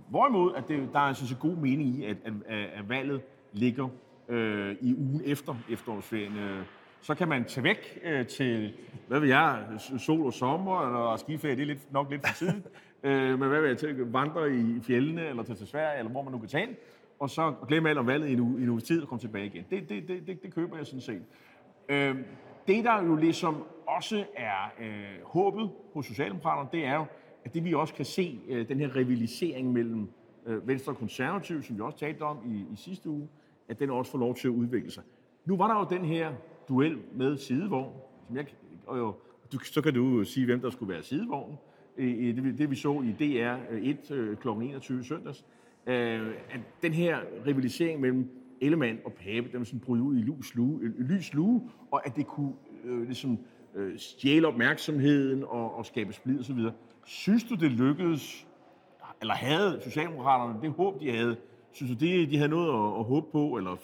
Hvorimod, 0.09 0.55
at 0.55 0.67
det, 0.67 0.89
der 0.93 0.99
er 0.99 1.03
altså 1.03 1.25
synes, 1.25 1.41
god 1.41 1.55
mening 1.55 1.89
i, 1.89 2.05
at, 2.05 2.17
at, 2.25 2.33
at 2.47 2.89
valget 2.89 3.21
ligger 3.53 3.89
øh, 4.27 4.75
i 4.81 4.93
ugen 4.93 5.21
efter 5.25 5.55
efterårsferien. 5.69 6.37
Øh, 6.37 6.65
så 7.01 7.15
kan 7.15 7.27
man 7.27 7.45
tage 7.45 7.63
væk 7.63 7.99
øh, 8.03 8.27
til, 8.27 8.73
hvad 9.07 9.19
ved 9.19 9.27
jeg, 9.27 9.65
sol 9.97 10.25
og 10.25 10.33
sommer, 10.33 10.85
eller 10.85 11.17
skiferie, 11.17 11.55
det 11.55 11.61
er 11.61 11.65
lidt, 11.65 11.93
nok 11.93 12.11
lidt 12.11 12.27
for 12.27 12.33
tidligt. 12.33 12.67
øh, 13.03 13.39
men 13.39 13.49
hvad 13.49 13.61
vil 13.61 13.67
jeg 13.67 13.77
til, 13.77 13.95
vandre 13.97 14.55
i 14.55 14.81
fjellene, 14.83 15.27
eller 15.27 15.43
tage 15.43 15.55
til 15.55 15.67
Sverige, 15.67 15.99
eller 15.99 16.11
hvor 16.11 16.21
man 16.21 16.31
nu 16.31 16.39
kan 16.39 16.49
tage 16.49 16.77
og 17.21 17.29
så 17.29 17.53
glemme 17.67 17.89
alt 17.89 17.97
om 17.97 18.07
valget 18.07 18.27
i 18.27 18.33
en, 18.33 18.39
uge, 18.39 18.59
i 18.59 18.63
en 18.63 18.69
uge 18.69 18.79
tid 18.79 19.01
og 19.01 19.07
komme 19.07 19.19
tilbage 19.19 19.45
igen. 19.45 19.65
Det, 19.69 19.89
det, 19.89 20.07
det, 20.07 20.27
det, 20.27 20.43
det 20.43 20.53
køber 20.53 20.77
jeg 20.77 20.85
sådan 20.85 21.01
set. 21.01 21.21
Øh, 21.89 22.15
det, 22.67 22.83
der 22.83 23.03
jo 23.03 23.15
ligesom 23.15 23.63
også 23.87 24.25
er 24.35 24.71
øh, 24.79 25.23
håbet 25.23 25.69
hos 25.93 26.05
Socialdemokraterne, 26.05 26.69
det 26.71 26.85
er 26.85 26.95
jo, 26.95 27.05
at 27.45 27.53
det 27.53 27.65
vi 27.65 27.73
også 27.73 27.93
kan 27.93 28.05
se, 28.05 28.39
øh, 28.47 28.67
den 28.67 28.79
her 28.79 28.95
rivalisering 28.95 29.73
mellem 29.73 30.09
øh, 30.45 30.67
Venstre 30.67 30.91
og 30.91 30.97
Konservative, 30.97 31.63
som 31.63 31.75
vi 31.75 31.81
også 31.81 31.97
talte 31.97 32.21
om 32.21 32.37
i, 32.45 32.73
i 32.73 32.75
sidste 32.75 33.09
uge, 33.09 33.27
at 33.69 33.79
den 33.79 33.89
også 33.89 34.11
får 34.11 34.19
lov 34.19 34.35
til 34.35 34.47
at 34.47 34.51
udvikle 34.51 34.91
sig. 34.91 35.03
Nu 35.45 35.57
var 35.57 35.67
der 35.67 35.79
jo 35.79 35.99
den 35.99 36.05
her 36.05 36.33
duel 36.69 36.97
med 37.15 37.37
sidevogn, 37.37 37.93
som 38.27 38.37
jeg, 38.37 38.45
og 38.87 38.97
jo, 38.97 39.15
du, 39.53 39.59
så 39.59 39.81
kan 39.81 39.93
du 39.93 40.23
sige, 40.23 40.45
hvem 40.45 40.59
der 40.59 40.69
skulle 40.69 40.93
være 40.93 41.03
sidevognen. 41.03 41.57
Det, 41.97 42.57
det 42.57 42.71
vi 42.71 42.75
så 42.75 43.01
i 43.01 43.11
DR1 43.11 44.13
kl. 44.35 44.47
21 44.47 45.03
søndags, 45.03 45.45
øh, 45.87 46.27
at 46.49 46.59
den 46.81 46.93
her 46.93 47.19
rivalisering 47.47 48.01
mellem 48.01 48.29
Ellemann 48.61 48.99
og 49.05 49.13
Pape, 49.13 49.49
den 49.51 49.65
sådan 49.65 49.79
bryde 49.79 50.03
ud 50.03 50.17
i 50.17 50.21
lys 50.21 50.55
lue, 50.55 50.79
øh, 50.81 50.99
lys 50.99 51.33
lue, 51.33 51.69
og 51.91 52.07
at 52.07 52.15
det 52.15 52.27
kunne 52.27 52.53
øh, 52.83 53.03
ligesom, 53.03 53.39
øh, 53.75 53.99
stjæle 53.99 54.47
opmærksomheden 54.47 55.43
og, 55.43 55.75
og 55.75 55.85
skabe 55.85 56.13
splid 56.13 56.39
osv. 56.39 56.59
Synes 57.05 57.43
du, 57.43 57.55
det 57.55 57.71
lykkedes, 57.71 58.47
eller 59.21 59.33
havde 59.33 59.79
Socialdemokraterne 59.83 60.61
det 60.61 60.71
håb, 60.71 60.99
de 60.99 61.11
havde? 61.11 61.35
Synes 61.71 61.91
du, 61.91 62.05
det, 62.05 62.29
de 62.29 62.37
havde 62.37 62.49
noget 62.49 62.69
at, 62.69 62.99
at 62.99 63.05
håbe 63.05 63.27
på, 63.31 63.57
eller 63.57 63.77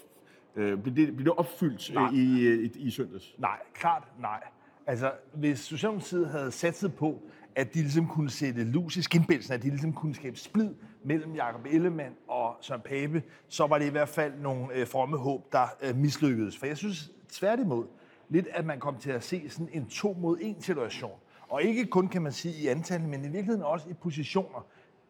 Øh, 0.57 0.77
blev, 0.77 0.95
det, 0.95 1.15
blev 1.15 1.25
det 1.25 1.33
opfyldt 1.37 1.93
nej. 1.93 2.09
i, 2.13 2.47
i, 2.65 2.71
i 2.75 2.89
søndags? 2.91 3.35
Nej, 3.37 3.57
klart 3.73 4.03
nej. 4.19 4.43
Altså, 4.87 5.11
hvis 5.33 5.59
Socialdemokratiet 5.59 6.29
havde 6.29 6.51
satset 6.51 6.95
på, 6.95 7.21
at 7.55 7.73
de 7.73 7.79
ligesom 7.79 8.07
kunne 8.07 8.29
sætte 8.29 8.63
lus 8.63 8.97
i 8.97 9.01
skinbælsen, 9.01 9.53
at 9.53 9.63
de 9.63 9.69
ligesom 9.69 9.93
kunne 9.93 10.15
skabe 10.15 10.37
splid 10.37 10.69
mellem 11.03 11.35
Jakob 11.35 11.65
Ellemann 11.65 12.15
og 12.27 12.57
Søren 12.61 12.81
Pape, 12.81 13.23
så 13.47 13.67
var 13.67 13.77
det 13.77 13.85
i 13.85 13.89
hvert 13.89 14.09
fald 14.09 14.33
nogle 14.39 14.73
øh, 14.73 14.87
fromme 14.87 15.17
håb, 15.17 15.51
der 15.51 15.65
øh, 15.81 15.95
mislykkedes. 15.95 16.57
For 16.57 16.65
jeg 16.65 16.77
synes 16.77 17.11
tværtimod 17.29 17.85
lidt, 18.29 18.47
at 18.51 18.65
man 18.65 18.79
kom 18.79 18.97
til 18.97 19.11
at 19.11 19.23
se 19.23 19.49
sådan 19.49 19.69
en 19.73 19.85
to 19.85 20.17
mod 20.19 20.37
en 20.41 20.61
situation. 20.61 21.19
Og 21.49 21.63
ikke 21.63 21.85
kun, 21.85 22.07
kan 22.07 22.21
man 22.21 22.31
sige, 22.31 22.63
i 22.63 22.67
antal, 22.67 23.01
men 23.01 23.19
i 23.19 23.27
virkeligheden 23.27 23.63
også 23.63 23.89
i 23.89 23.93
positioner 23.93 24.65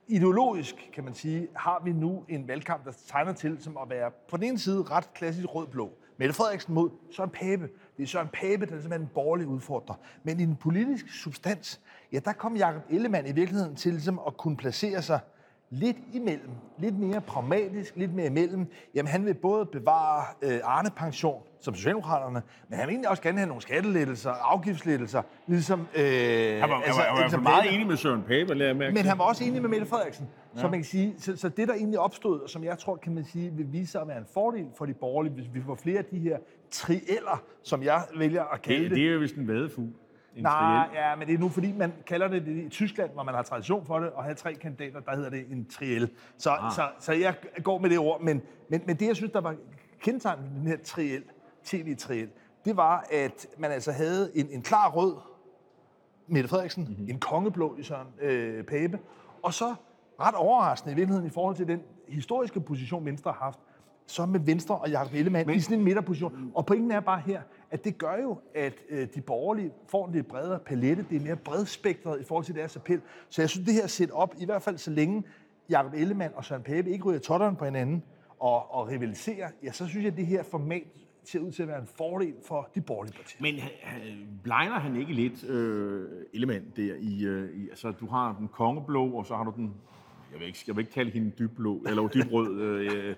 ideologisk, 0.08 0.90
kan 0.94 1.04
man 1.04 1.14
sige, 1.14 1.48
har 1.56 1.82
vi 1.84 1.94
nu 1.94 2.24
en 2.30 2.48
valgkamp, 2.48 2.86
der 2.86 2.92
tegner 3.08 3.34
til 3.34 3.58
som 3.62 3.78
at 3.82 3.90
være 3.90 4.12
på 4.30 4.38
den 4.38 4.46
ene 4.46 4.60
side 4.60 4.84
ret 4.84 5.14
klassisk 5.14 5.56
rød-blå. 5.56 5.92
Mette 6.18 6.34
Frederiksen 6.34 6.74
mod 6.74 6.90
Søren 7.12 7.30
Pape. 7.30 7.70
Det 7.98 8.04
er 8.04 8.08
Søren 8.08 8.28
Pape, 8.28 8.66
der 8.66 8.76
er 8.76 8.82
simpelthen 8.82 9.02
en 9.02 9.10
borgerlig 9.14 9.48
udfordrer. 9.48 9.96
Men 10.24 10.40
i 10.40 10.46
den 10.46 10.56
politiske 10.56 11.10
substans, 11.12 11.82
ja, 12.12 12.20
der 12.20 12.34
kom 12.34 12.56
Jakob 12.56 12.82
Ellemann 12.90 13.28
i 13.28 13.32
virkeligheden 13.32 13.76
til 13.76 13.92
ligesom 13.92 14.20
at 14.28 14.38
kunne 14.38 14.58
placere 14.58 15.02
sig 15.02 15.20
lidt 15.70 15.98
imellem, 16.14 16.50
lidt 16.78 17.00
mere 17.00 17.22
pragmatisk, 17.22 17.96
lidt 17.96 18.14
mere 18.14 18.26
imellem. 18.26 18.68
Jamen 18.96 19.08
han 19.08 19.26
vil 19.26 19.34
både 19.34 19.66
bevare 19.66 20.26
øh, 20.42 20.60
Arne-pension, 20.64 21.42
som 21.60 21.76
Socialdemokraterne, 21.76 22.42
men 22.70 22.80
han 22.80 22.88
vil 22.88 22.94
egentlig 22.94 23.10
også 23.10 23.24
gerne 23.24 23.38
have 23.38 23.48
nogle 23.48 23.62
skattelettelser, 23.62 24.32
afgiftslettelser, 24.32 25.22
ligesom... 25.48 25.80
Øh, 25.80 26.06
han 26.60 26.70
var, 26.70 26.82
altså, 26.82 27.02
han 27.02 27.18
var, 27.18 27.22
han 27.22 27.32
var 27.32 27.40
meget 27.40 27.74
enig 27.74 27.88
med 27.88 27.98
Søren 27.98 28.22
Pape, 28.22 28.54
lader 28.54 28.70
jeg 28.70 28.76
mærke 28.76 28.94
Men 28.94 29.06
han 29.06 29.18
var 29.18 29.24
også 29.24 29.44
enig 29.44 29.62
med 29.62 29.70
Mette 29.70 29.86
Frederiksen. 29.86 30.28
Ja. 30.56 30.62
Så 30.62 30.68
man 30.68 30.80
kan 30.80 30.86
sige, 30.86 31.16
så, 31.18 31.38
så 31.38 31.50
det 31.50 31.68
der 31.68 31.74
egentlig 31.74 32.00
opstod, 32.00 32.40
og 32.40 32.50
som 32.50 32.64
jeg 32.64 32.78
tror, 32.78 32.96
kan 32.96 33.16
man 33.16 33.26
sige, 33.26 33.52
vil 33.52 33.66
vise 33.72 33.92
sig 33.92 34.02
at 34.02 34.08
være 34.08 34.18
en 34.18 34.28
fordel 34.34 34.66
for 34.78 34.86
de 34.86 34.94
borgerlige, 34.94 35.34
hvis 35.34 35.46
vi 35.54 35.62
får 35.62 35.76
flere 35.76 35.98
af 35.98 36.06
de 36.06 36.20
her 36.20 36.38
trieller, 36.72 37.44
som 37.64 37.84
jeg 37.84 38.02
vælger 38.18 38.44
at 38.44 38.62
kalde 38.62 38.84
det. 38.84 38.90
Det, 38.90 38.98
det 38.98 39.08
er 39.08 39.14
jo 39.14 39.20
vist 39.20 39.36
en 39.36 39.48
vadefugl. 39.48 39.90
Nej, 40.42 40.90
ja, 40.94 41.16
men 41.16 41.28
det 41.28 41.34
er 41.34 41.38
nu 41.38 41.50
fordi, 41.50 41.72
man 41.72 41.94
kalder 42.08 42.28
det, 42.28 42.46
det 42.46 42.64
i 42.64 42.70
Tyskland, 42.70 43.12
hvor 43.12 43.24
man 43.24 43.36
har 43.36 43.42
tradition 43.42 43.86
for 43.86 44.00
det, 44.00 44.10
og 44.10 44.24
have 44.24 44.36
tre 44.36 44.54
kandidater, 44.54 45.00
der 45.00 45.16
hedder 45.16 45.30
det 45.30 45.46
en 45.52 45.66
triel. 45.66 46.10
Så, 46.38 46.50
ah. 46.52 46.72
så, 46.72 46.90
så 47.00 47.14
jeg 47.14 47.36
går 47.64 47.78
med 47.78 47.90
det 47.90 48.00
ord, 48.00 48.22
men, 48.22 48.42
men, 48.70 48.82
men 48.86 48.96
det, 48.96 49.08
jeg 49.08 49.16
synes, 49.16 49.32
der 49.32 49.42
var 49.42 49.56
kendetegn 50.00 50.40
ved 50.44 50.50
den 50.50 50.68
her 50.68 50.78
triel, 50.78 51.24
tv-triel, 51.64 52.30
det 52.66 52.78
var, 52.78 53.06
at 53.12 53.48
man 53.58 53.72
altså 53.72 53.92
havde 53.92 54.32
en, 54.36 54.50
en 54.52 54.62
klar 54.62 54.90
rød 54.90 55.16
Mette 56.28 56.50
Frederiksen, 56.50 56.84
mm-hmm. 56.84 57.10
en 57.10 57.20
kongeblå 57.20 57.76
i 57.78 57.84
Søren 57.84 58.08
øh, 58.22 58.64
Pape, 58.64 59.00
og 59.44 59.54
så 59.54 59.76
ret 60.20 60.36
overraskende 60.36 60.94
i 60.94 60.96
virkeligheden 60.96 61.28
i 61.28 61.34
forhold 61.34 61.56
til 61.56 61.68
den 61.68 61.82
historiske 62.08 62.62
position, 62.62 63.06
Venstre 63.06 63.32
har 63.32 63.46
haft, 63.46 63.60
så 64.08 64.26
med 64.26 64.40
Venstre 64.40 64.76
og 64.76 64.90
Jacob 64.90 65.14
Ellemann 65.14 65.50
i 65.50 65.60
sådan 65.60 65.78
en 65.78 65.84
midterposition. 65.84 66.52
Og 66.56 66.66
pointen 66.66 66.92
er 66.92 67.00
bare 67.00 67.22
her, 67.26 67.42
at 67.72 67.84
det 67.84 67.98
gør 67.98 68.16
jo, 68.22 68.38
at 68.56 68.74
øh, 68.90 69.08
de 69.16 69.22
borgerlige 69.22 69.72
får 69.88 70.08
en 70.08 70.14
lidt 70.14 70.28
bredere 70.28 70.60
palette. 70.60 71.06
Det 71.10 71.16
er 71.16 71.22
mere 71.22 71.36
bredspektret 71.36 72.22
i 72.22 72.24
forhold 72.24 72.46
til 72.46 72.56
deres 72.56 72.76
appel. 72.76 73.02
Så 73.30 73.42
jeg 73.42 73.50
synes, 73.50 73.66
det 73.66 73.74
her 73.74 73.88
set 73.88 74.12
op, 74.12 74.36
i 74.40 74.46
hvert 74.46 74.62
fald 74.62 74.78
så 74.78 74.92
længe 74.92 75.24
Jacob 75.70 75.94
Ellemann 75.94 76.34
og 76.36 76.46
Søren 76.46 76.64
Pape 76.64 76.92
ikke 76.92 77.04
ryger 77.04 77.20
totteren 77.20 77.56
på 77.56 77.66
hinanden 77.66 78.04
og, 78.40 78.76
og 78.76 78.88
rivaliserer, 78.88 79.50
ja, 79.64 79.72
så 79.72 79.88
synes 79.88 80.04
jeg, 80.04 80.12
at 80.12 80.18
det 80.18 80.26
her 80.26 80.44
format 80.44 80.88
ser 81.24 81.40
ud 81.40 81.52
til 81.52 81.62
at 81.62 81.68
være 81.68 81.80
en 81.82 81.88
fordel 81.98 82.34
for 82.46 82.70
de 82.76 82.82
borgerlige 82.82 83.16
partier. 83.16 83.42
Men 83.42 83.56
blegner 84.44 84.80
han 84.80 84.96
ikke 84.96 85.14
lidt 85.14 85.44
øh, 85.44 86.10
element 86.34 86.78
der 86.78 86.96
i, 87.00 87.26
øh, 87.26 87.58
i, 87.58 87.70
altså 87.70 87.92
du 87.92 88.08
har 88.08 88.36
den 88.40 88.48
kongeblå, 88.48 89.12
og 89.12 89.26
så 89.26 89.36
har 89.36 89.44
du 89.44 89.54
den 89.56 89.74
jeg 90.32 90.40
vil 90.40 90.48
ikke, 90.48 90.60
jeg 90.68 90.76
vil 90.76 90.82
ikke 90.82 90.94
kalde 90.94 91.12
hende 91.12 91.32
dybblå, 91.40 91.84
eller 91.88 92.08
dybrød, 92.08 92.62
øh, 92.62 93.16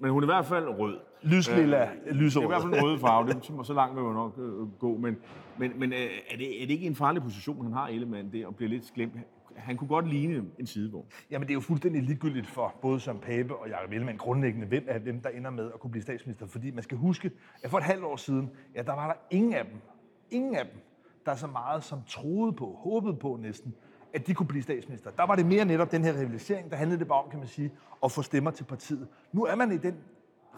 men 0.00 0.10
hun 0.10 0.22
er 0.22 0.26
i 0.26 0.32
hvert 0.34 0.46
fald 0.46 0.68
rød. 0.68 0.98
Lyslilla, 1.22 1.88
øh, 2.06 2.16
lyserød. 2.16 2.42
Det 2.42 2.52
er 2.52 2.58
i 2.58 2.60
hvert 2.60 2.62
fald 2.62 2.74
en 2.74 2.90
rød 2.90 2.98
farve, 2.98 3.28
det, 3.28 3.66
så 3.66 3.74
langt 3.74 3.96
vil 3.96 4.04
man 4.04 4.14
nok 4.14 4.38
øh, 4.38 4.78
gå. 4.78 4.96
Men, 4.96 5.16
men, 5.58 5.72
men 5.76 5.92
øh, 5.92 5.98
er, 6.30 6.36
det, 6.36 6.62
er 6.62 6.66
det 6.66 6.74
ikke 6.74 6.86
en 6.86 6.94
farlig 6.94 7.22
position, 7.22 7.64
han 7.64 7.72
har, 7.72 7.88
Ellemann, 7.88 8.32
det 8.32 8.46
og 8.46 8.56
bliver 8.56 8.70
lidt 8.70 8.92
glemt? 8.94 9.12
Han 9.56 9.76
kunne 9.76 9.88
godt 9.88 10.08
ligne 10.08 10.44
en 10.58 10.66
sidevogn. 10.66 11.06
Jamen 11.30 11.48
det 11.48 11.52
er 11.52 11.54
jo 11.54 11.60
fuldstændig 11.60 12.02
ligegyldigt 12.02 12.46
for 12.46 12.74
både 12.82 13.00
Søren 13.00 13.18
Pape 13.18 13.56
og 13.56 13.68
Jacob 13.68 13.92
Ellemann 13.92 14.18
grundlæggende, 14.18 14.66
hvem 14.66 14.84
er 14.88 14.98
dem, 14.98 15.20
der 15.20 15.30
ender 15.30 15.50
med 15.50 15.70
at 15.74 15.80
kunne 15.80 15.90
blive 15.90 16.02
statsminister. 16.02 16.46
Fordi 16.46 16.70
man 16.70 16.82
skal 16.82 16.98
huske, 16.98 17.30
at 17.62 17.70
for 17.70 17.78
et 17.78 17.84
halvt 17.84 18.04
år 18.04 18.16
siden, 18.16 18.50
ja, 18.74 18.82
der 18.82 18.92
var 18.92 19.06
der 19.06 19.36
ingen 19.36 19.54
af 19.54 19.64
dem, 19.64 19.74
ingen 20.30 20.54
af 20.56 20.64
dem, 20.64 20.80
der 21.26 21.34
så 21.34 21.46
meget 21.46 21.84
som 21.84 21.98
troede 22.08 22.52
på, 22.52 22.78
håbede 22.82 23.14
på 23.14 23.38
næsten, 23.42 23.74
at 24.16 24.26
de 24.26 24.34
kunne 24.34 24.46
blive 24.46 24.62
statsminister. 24.62 25.10
Der 25.10 25.26
var 25.26 25.36
det 25.36 25.46
mere 25.46 25.64
netop 25.64 25.92
den 25.92 26.04
her 26.04 26.12
rivalisering, 26.12 26.70
der 26.70 26.76
handlede 26.76 26.98
det 26.98 27.08
bare 27.08 27.22
om, 27.22 27.30
kan 27.30 27.38
man 27.38 27.48
sige, 27.48 27.72
at 28.04 28.12
få 28.12 28.22
stemmer 28.22 28.50
til 28.50 28.64
partiet. 28.64 29.08
Nu 29.32 29.44
er 29.44 29.54
man 29.54 29.72
i 29.72 29.76
den 29.76 29.94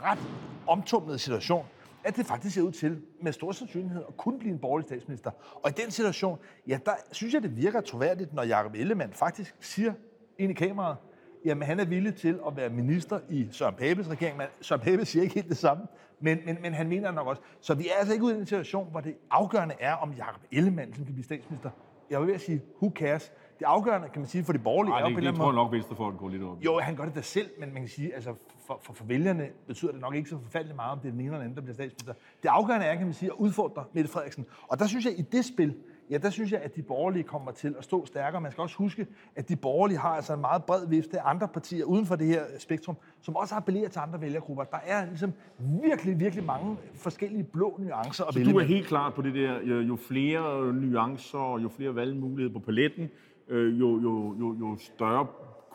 ret 0.02 0.18
omtumlede 0.66 1.18
situation, 1.18 1.64
at 2.04 2.16
det 2.16 2.26
faktisk 2.26 2.54
ser 2.54 2.62
ud 2.62 2.72
til 2.72 3.02
med 3.22 3.32
stor 3.32 3.52
sandsynlighed 3.52 4.02
at 4.08 4.16
kunne 4.16 4.38
blive 4.38 4.52
en 4.52 4.58
borgerlig 4.58 4.84
statsminister. 4.84 5.30
Og 5.62 5.70
i 5.70 5.72
den 5.72 5.90
situation, 5.90 6.38
ja, 6.68 6.78
der 6.86 6.92
synes 7.12 7.34
jeg, 7.34 7.42
det 7.42 7.56
virker 7.56 7.80
troværdigt, 7.80 8.34
når 8.34 8.42
Jacob 8.42 8.74
Ellemann 8.74 9.12
faktisk 9.12 9.54
siger 9.60 9.92
ind 10.38 10.50
i 10.50 10.54
kameraet, 10.54 10.96
jamen 11.44 11.62
han 11.62 11.80
er 11.80 11.84
villig 11.84 12.14
til 12.14 12.40
at 12.46 12.56
være 12.56 12.70
minister 12.70 13.20
i 13.28 13.48
Søren 13.50 13.74
Papes 13.74 14.10
regering. 14.10 14.36
Men 14.36 14.46
Søren 14.60 14.80
Pape 14.80 15.04
siger 15.04 15.22
ikke 15.22 15.34
helt 15.34 15.48
det 15.48 15.56
samme, 15.56 15.86
men, 16.20 16.38
men, 16.46 16.58
men 16.62 16.74
han 16.74 16.88
mener 16.88 17.10
nok 17.10 17.26
også. 17.26 17.42
Så 17.60 17.74
vi 17.74 17.88
er 17.88 17.98
altså 17.98 18.12
ikke 18.12 18.24
ude 18.24 18.36
i 18.36 18.38
en 18.38 18.46
situation, 18.46 18.90
hvor 18.90 19.00
det 19.00 19.14
afgørende 19.30 19.74
er, 19.80 19.92
om 19.92 20.12
Jacob 20.12 20.42
Ellemann 20.52 20.94
som 20.94 21.04
kan 21.04 21.14
blive 21.14 21.24
statsminister. 21.24 21.70
Jeg 22.10 22.20
vil 22.20 22.26
ved 22.26 22.34
at 22.34 22.40
sige, 22.40 22.62
who 22.82 22.92
cares? 22.94 23.32
Det 23.58 23.64
afgørende, 23.64 24.08
kan 24.08 24.20
man 24.20 24.28
sige, 24.28 24.44
for 24.44 24.52
de 24.52 24.58
borgerlige 24.58 24.94
Ej, 24.94 25.00
er 25.00 25.08
jo 25.08 25.14
på 25.14 25.20
det, 25.20 25.28
det 25.28 25.36
tror 25.36 25.46
jeg 25.46 25.54
nok, 25.54 25.72
Venstrefolk 25.72 26.18
går 26.18 26.28
lidt 26.28 26.42
op. 26.42 26.64
Jo, 26.64 26.78
han 26.78 26.96
gør 26.96 27.04
det 27.04 27.14
da 27.14 27.20
selv, 27.22 27.50
men 27.60 27.72
man 27.72 27.82
kan 27.82 27.88
sige, 27.88 28.14
altså 28.14 28.34
for, 28.66 28.80
for, 28.82 28.92
for 28.92 29.04
vælgerne 29.04 29.48
betyder 29.66 29.92
det 29.92 30.00
nok 30.00 30.14
ikke 30.14 30.30
så 30.30 30.38
forfærdeligt 30.42 30.76
meget, 30.76 30.92
om 30.92 30.98
det 30.98 31.08
er 31.08 31.12
den 31.12 31.20
ene 31.20 31.26
eller 31.26 31.38
den 31.38 31.44
anden, 31.44 31.56
der 31.56 31.62
bliver 31.62 31.74
statsminister. 31.74 32.12
Det 32.42 32.48
afgørende 32.48 32.86
er, 32.86 32.94
kan 32.94 33.04
man 33.04 33.14
sige, 33.14 33.30
at 33.30 33.36
udfordre 33.38 33.84
Mette 33.92 34.10
Frederiksen. 34.10 34.46
Og 34.68 34.78
der 34.78 34.86
synes 34.86 35.04
jeg, 35.04 35.18
i 35.18 35.22
det 35.22 35.44
spil, 35.44 35.74
ja, 36.10 36.18
der 36.18 36.30
synes 36.30 36.52
jeg, 36.52 36.60
at 36.60 36.76
de 36.76 36.82
borgerlige 36.82 37.22
kommer 37.22 37.52
til 37.52 37.74
at 37.78 37.84
stå 37.84 38.06
stærkere. 38.06 38.40
Man 38.40 38.52
skal 38.52 38.62
også 38.62 38.76
huske, 38.76 39.06
at 39.36 39.48
de 39.48 39.56
borgerlige 39.56 39.98
har 39.98 40.08
altså 40.08 40.34
en 40.34 40.40
meget 40.40 40.64
bred 40.64 40.86
vifte 40.88 41.20
af 41.20 41.30
andre 41.30 41.48
partier 41.48 41.84
uden 41.84 42.06
for 42.06 42.16
det 42.16 42.26
her 42.26 42.42
spektrum, 42.58 42.96
som 43.20 43.36
også 43.36 43.54
appellerer 43.54 43.88
til 43.88 43.98
andre 43.98 44.20
vælgergrupper. 44.20 44.64
Der 44.64 44.78
er 44.86 45.06
ligesom 45.06 45.32
virkelig, 45.58 46.20
virkelig 46.20 46.44
mange 46.44 46.76
forskellige 46.94 47.44
blå 47.44 47.76
nuancer 47.78 48.24
Så 48.32 48.44
du 48.44 48.58
er 48.58 48.64
helt 48.64 48.86
klar 48.86 49.10
på 49.10 49.22
det 49.22 49.34
der, 49.34 49.60
jo 49.62 49.96
flere 49.96 50.72
nuancer, 50.72 51.58
jo 51.62 51.68
flere 51.68 51.94
valgmuligheder 51.94 52.52
på 52.52 52.64
paletten, 52.64 53.10
øh, 53.48 53.80
jo, 53.80 54.00
jo, 54.00 54.36
jo, 54.38 54.56
jo 54.60 54.76
større 54.78 55.26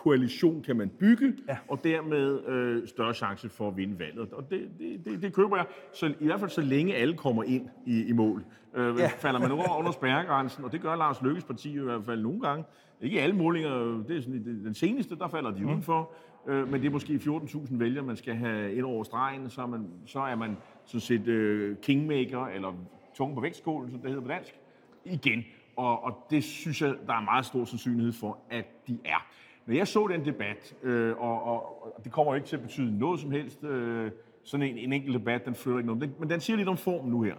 koalition 0.03 0.61
kan 0.61 0.75
man 0.75 0.89
bygge, 0.89 1.33
ja. 1.47 1.57
og 1.67 1.83
dermed 1.83 2.47
øh, 2.47 2.87
større 2.87 3.13
chance 3.13 3.49
for 3.49 3.67
at 3.67 3.77
vinde 3.77 3.99
valget. 3.99 4.33
Og 4.33 4.49
det, 4.49 4.69
det, 4.79 5.05
det, 5.05 5.21
det 5.21 5.33
køber 5.33 5.57
jeg, 5.57 5.65
så, 5.93 6.13
i 6.19 6.25
hvert 6.25 6.39
fald 6.39 6.49
så 6.49 6.61
længe 6.61 6.95
alle 6.95 7.17
kommer 7.17 7.43
ind 7.43 7.69
i, 7.85 8.03
i 8.03 8.11
mål. 8.11 8.45
Øh, 8.75 8.95
ja. 8.97 9.07
Falder 9.07 9.39
man 9.39 9.51
over 9.51 9.79
under 9.79 9.91
spærregrænsen, 9.91 10.63
og 10.63 10.71
det 10.71 10.81
gør 10.81 10.95
Lars 10.95 11.21
Lykkes 11.21 11.43
parti 11.43 11.75
i 11.75 11.79
hvert 11.79 12.05
fald 12.05 12.21
nogle 12.21 12.41
gange, 12.41 12.63
ikke 13.01 13.21
alle 13.21 13.35
målinger, 13.35 14.03
det 14.07 14.17
er 14.17 14.21
sådan, 14.21 14.45
det, 14.45 14.65
den 14.65 14.73
seneste, 14.73 15.15
der 15.15 15.27
falder 15.27 15.51
de 15.51 15.61
mm. 15.61 15.69
udenfor, 15.69 16.11
øh, 16.47 16.71
men 16.71 16.81
det 16.81 16.87
er 16.87 16.91
måske 16.91 17.13
14.000 17.13 17.77
vælgere, 17.77 18.05
man 18.05 18.15
skal 18.15 18.35
have 18.35 18.73
ind 18.73 18.85
over 18.85 19.03
stregen, 19.03 19.49
så 19.49 19.61
er 19.61 19.67
man, 19.67 19.87
så 20.05 20.19
er 20.19 20.35
man 20.35 20.57
sådan 20.85 21.01
set 21.01 21.27
øh, 21.27 21.77
kingmaker, 21.77 22.45
eller 22.45 22.73
tunge 23.15 23.35
på 23.35 23.41
vægtskålen, 23.41 23.91
som 23.91 23.99
det 23.99 24.09
hedder 24.09 24.21
på 24.21 24.27
dansk, 24.27 24.59
igen. 25.05 25.43
Og, 25.75 26.03
og 26.03 26.27
det 26.29 26.43
synes 26.43 26.81
jeg, 26.81 26.95
der 27.07 27.13
er 27.13 27.21
meget 27.21 27.45
stor 27.45 27.65
sandsynlighed 27.65 28.13
for, 28.13 28.37
at 28.49 28.87
de 28.87 28.99
er. 29.05 29.27
Når 29.65 29.75
jeg 29.75 29.87
så 29.87 30.07
den 30.07 30.25
debat, 30.25 30.75
øh, 30.83 31.17
og, 31.17 31.43
og, 31.43 31.85
og 31.85 32.03
det 32.03 32.11
kommer 32.11 32.35
ikke 32.35 32.47
til 32.47 32.55
at 32.55 32.61
betyde 32.61 32.97
noget 32.97 33.19
som 33.19 33.31
helst, 33.31 33.63
øh, 33.63 34.11
sådan 34.43 34.65
en, 34.65 34.77
en 34.77 34.93
enkelt 34.93 35.13
debat, 35.13 35.45
den 35.45 35.55
flytter 35.55 35.79
ikke 35.79 35.93
noget, 35.93 36.19
men 36.19 36.29
den 36.29 36.39
siger 36.39 36.57
lidt 36.57 36.69
om 36.69 36.77
formen 36.77 37.11
nu 37.11 37.21
her. 37.21 37.35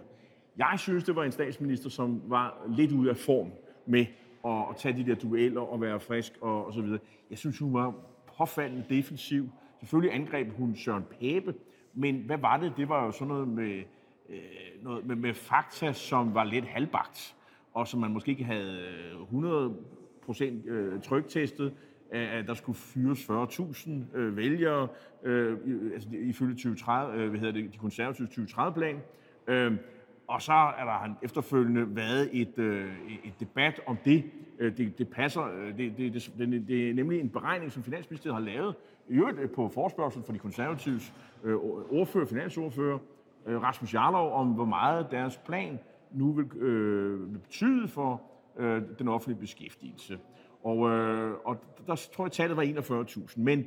Jeg 0.57 0.73
synes, 0.77 1.03
det 1.03 1.15
var 1.15 1.23
en 1.23 1.31
statsminister, 1.31 1.89
som 1.89 2.21
var 2.25 2.65
lidt 2.67 2.91
ude 2.91 3.09
af 3.09 3.17
form 3.17 3.51
med 3.85 4.05
at, 4.45 4.65
at 4.69 4.75
tage 4.77 4.97
de 4.97 5.05
der 5.05 5.15
dueller 5.15 5.61
og 5.61 5.81
være 5.81 5.99
frisk 5.99 6.33
og, 6.41 6.65
og 6.65 6.73
så 6.73 6.81
videre. 6.81 6.99
Jeg 7.29 7.37
synes, 7.37 7.59
hun 7.59 7.73
var 7.73 7.93
påfaldende 8.37 8.85
defensiv. 8.89 9.49
Selvfølgelig 9.79 10.15
angreb 10.15 10.57
hun 10.57 10.75
Søren 10.75 11.03
Pape, 11.03 11.53
men 11.93 12.15
hvad 12.15 12.37
var 12.37 12.57
det? 12.57 12.73
Det 12.77 12.89
var 12.89 13.05
jo 13.05 13.11
sådan 13.11 13.27
noget 13.27 13.47
med, 13.47 13.83
øh, 14.29 14.39
noget 14.83 15.05
med, 15.05 15.15
med 15.15 15.33
fakta, 15.33 15.93
som 15.93 16.33
var 16.33 16.43
lidt 16.43 16.65
halvbagt 16.65 17.34
og 17.75 17.87
som 17.87 17.99
man 17.99 18.11
måske 18.11 18.31
ikke 18.31 18.43
havde 18.43 18.79
øh, 19.31 19.69
100% 20.31 20.69
øh, 20.69 21.01
tryktestet, 21.01 21.73
at 22.11 22.47
der 22.47 22.53
skulle 22.53 22.77
fyres 22.77 23.19
40.000 23.19 24.17
øh, 24.17 24.37
vælgere, 24.37 24.87
øh, 25.23 25.57
altså 25.93 26.09
ifølge 26.11 26.53
2030, 26.53 27.13
øh, 27.13 27.29
hvad 27.29 27.39
hedder 27.39 27.53
det, 27.53 27.73
de 27.73 27.77
konservative 27.77 28.27
2030-plan. 28.27 28.95
Øh, 29.47 29.73
og 30.27 30.41
så 30.41 30.53
er 30.53 30.85
der 30.85 31.15
efterfølgende 31.21 31.95
været 31.95 32.29
et, 32.41 32.59
et 33.23 33.39
debat 33.39 33.81
om 33.85 33.97
det. 34.05 34.23
Det, 34.59 34.97
det 34.97 35.07
passer. 35.09 35.47
Det, 35.77 35.97
det, 35.97 36.13
det, 36.13 36.67
det 36.67 36.89
er 36.89 36.93
nemlig 36.93 37.19
en 37.19 37.29
beregning, 37.29 37.71
som 37.71 37.83
Finansministeriet 37.83 38.35
har 38.35 38.45
lavet, 38.45 38.75
i 39.09 39.13
øvrigt 39.13 39.51
på 39.51 39.69
forspørgsel 39.73 40.23
fra 40.23 40.33
de 40.33 40.39
konservatives 40.39 41.13
ordfører, 41.89 42.25
finansordfører, 42.25 42.97
Rasmus 43.47 43.93
Jarlov, 43.93 44.33
om 44.33 44.47
hvor 44.47 44.65
meget 44.65 45.07
deres 45.11 45.37
plan 45.37 45.79
nu 46.15 46.31
vil, 46.31 46.57
øh, 46.57 47.33
vil 47.33 47.39
betyde 47.39 47.87
for 47.87 48.21
øh, 48.57 48.81
den 48.99 49.07
offentlige 49.07 49.39
beskæftigelse. 49.39 50.19
Og, 50.63 50.89
øh, 50.89 51.33
og 51.45 51.57
der 51.87 52.07
tror 52.15 52.25
jeg, 52.25 52.31
tallet 52.31 52.57
var 52.57 52.63
41.000. 52.63 53.33
Men 53.35 53.65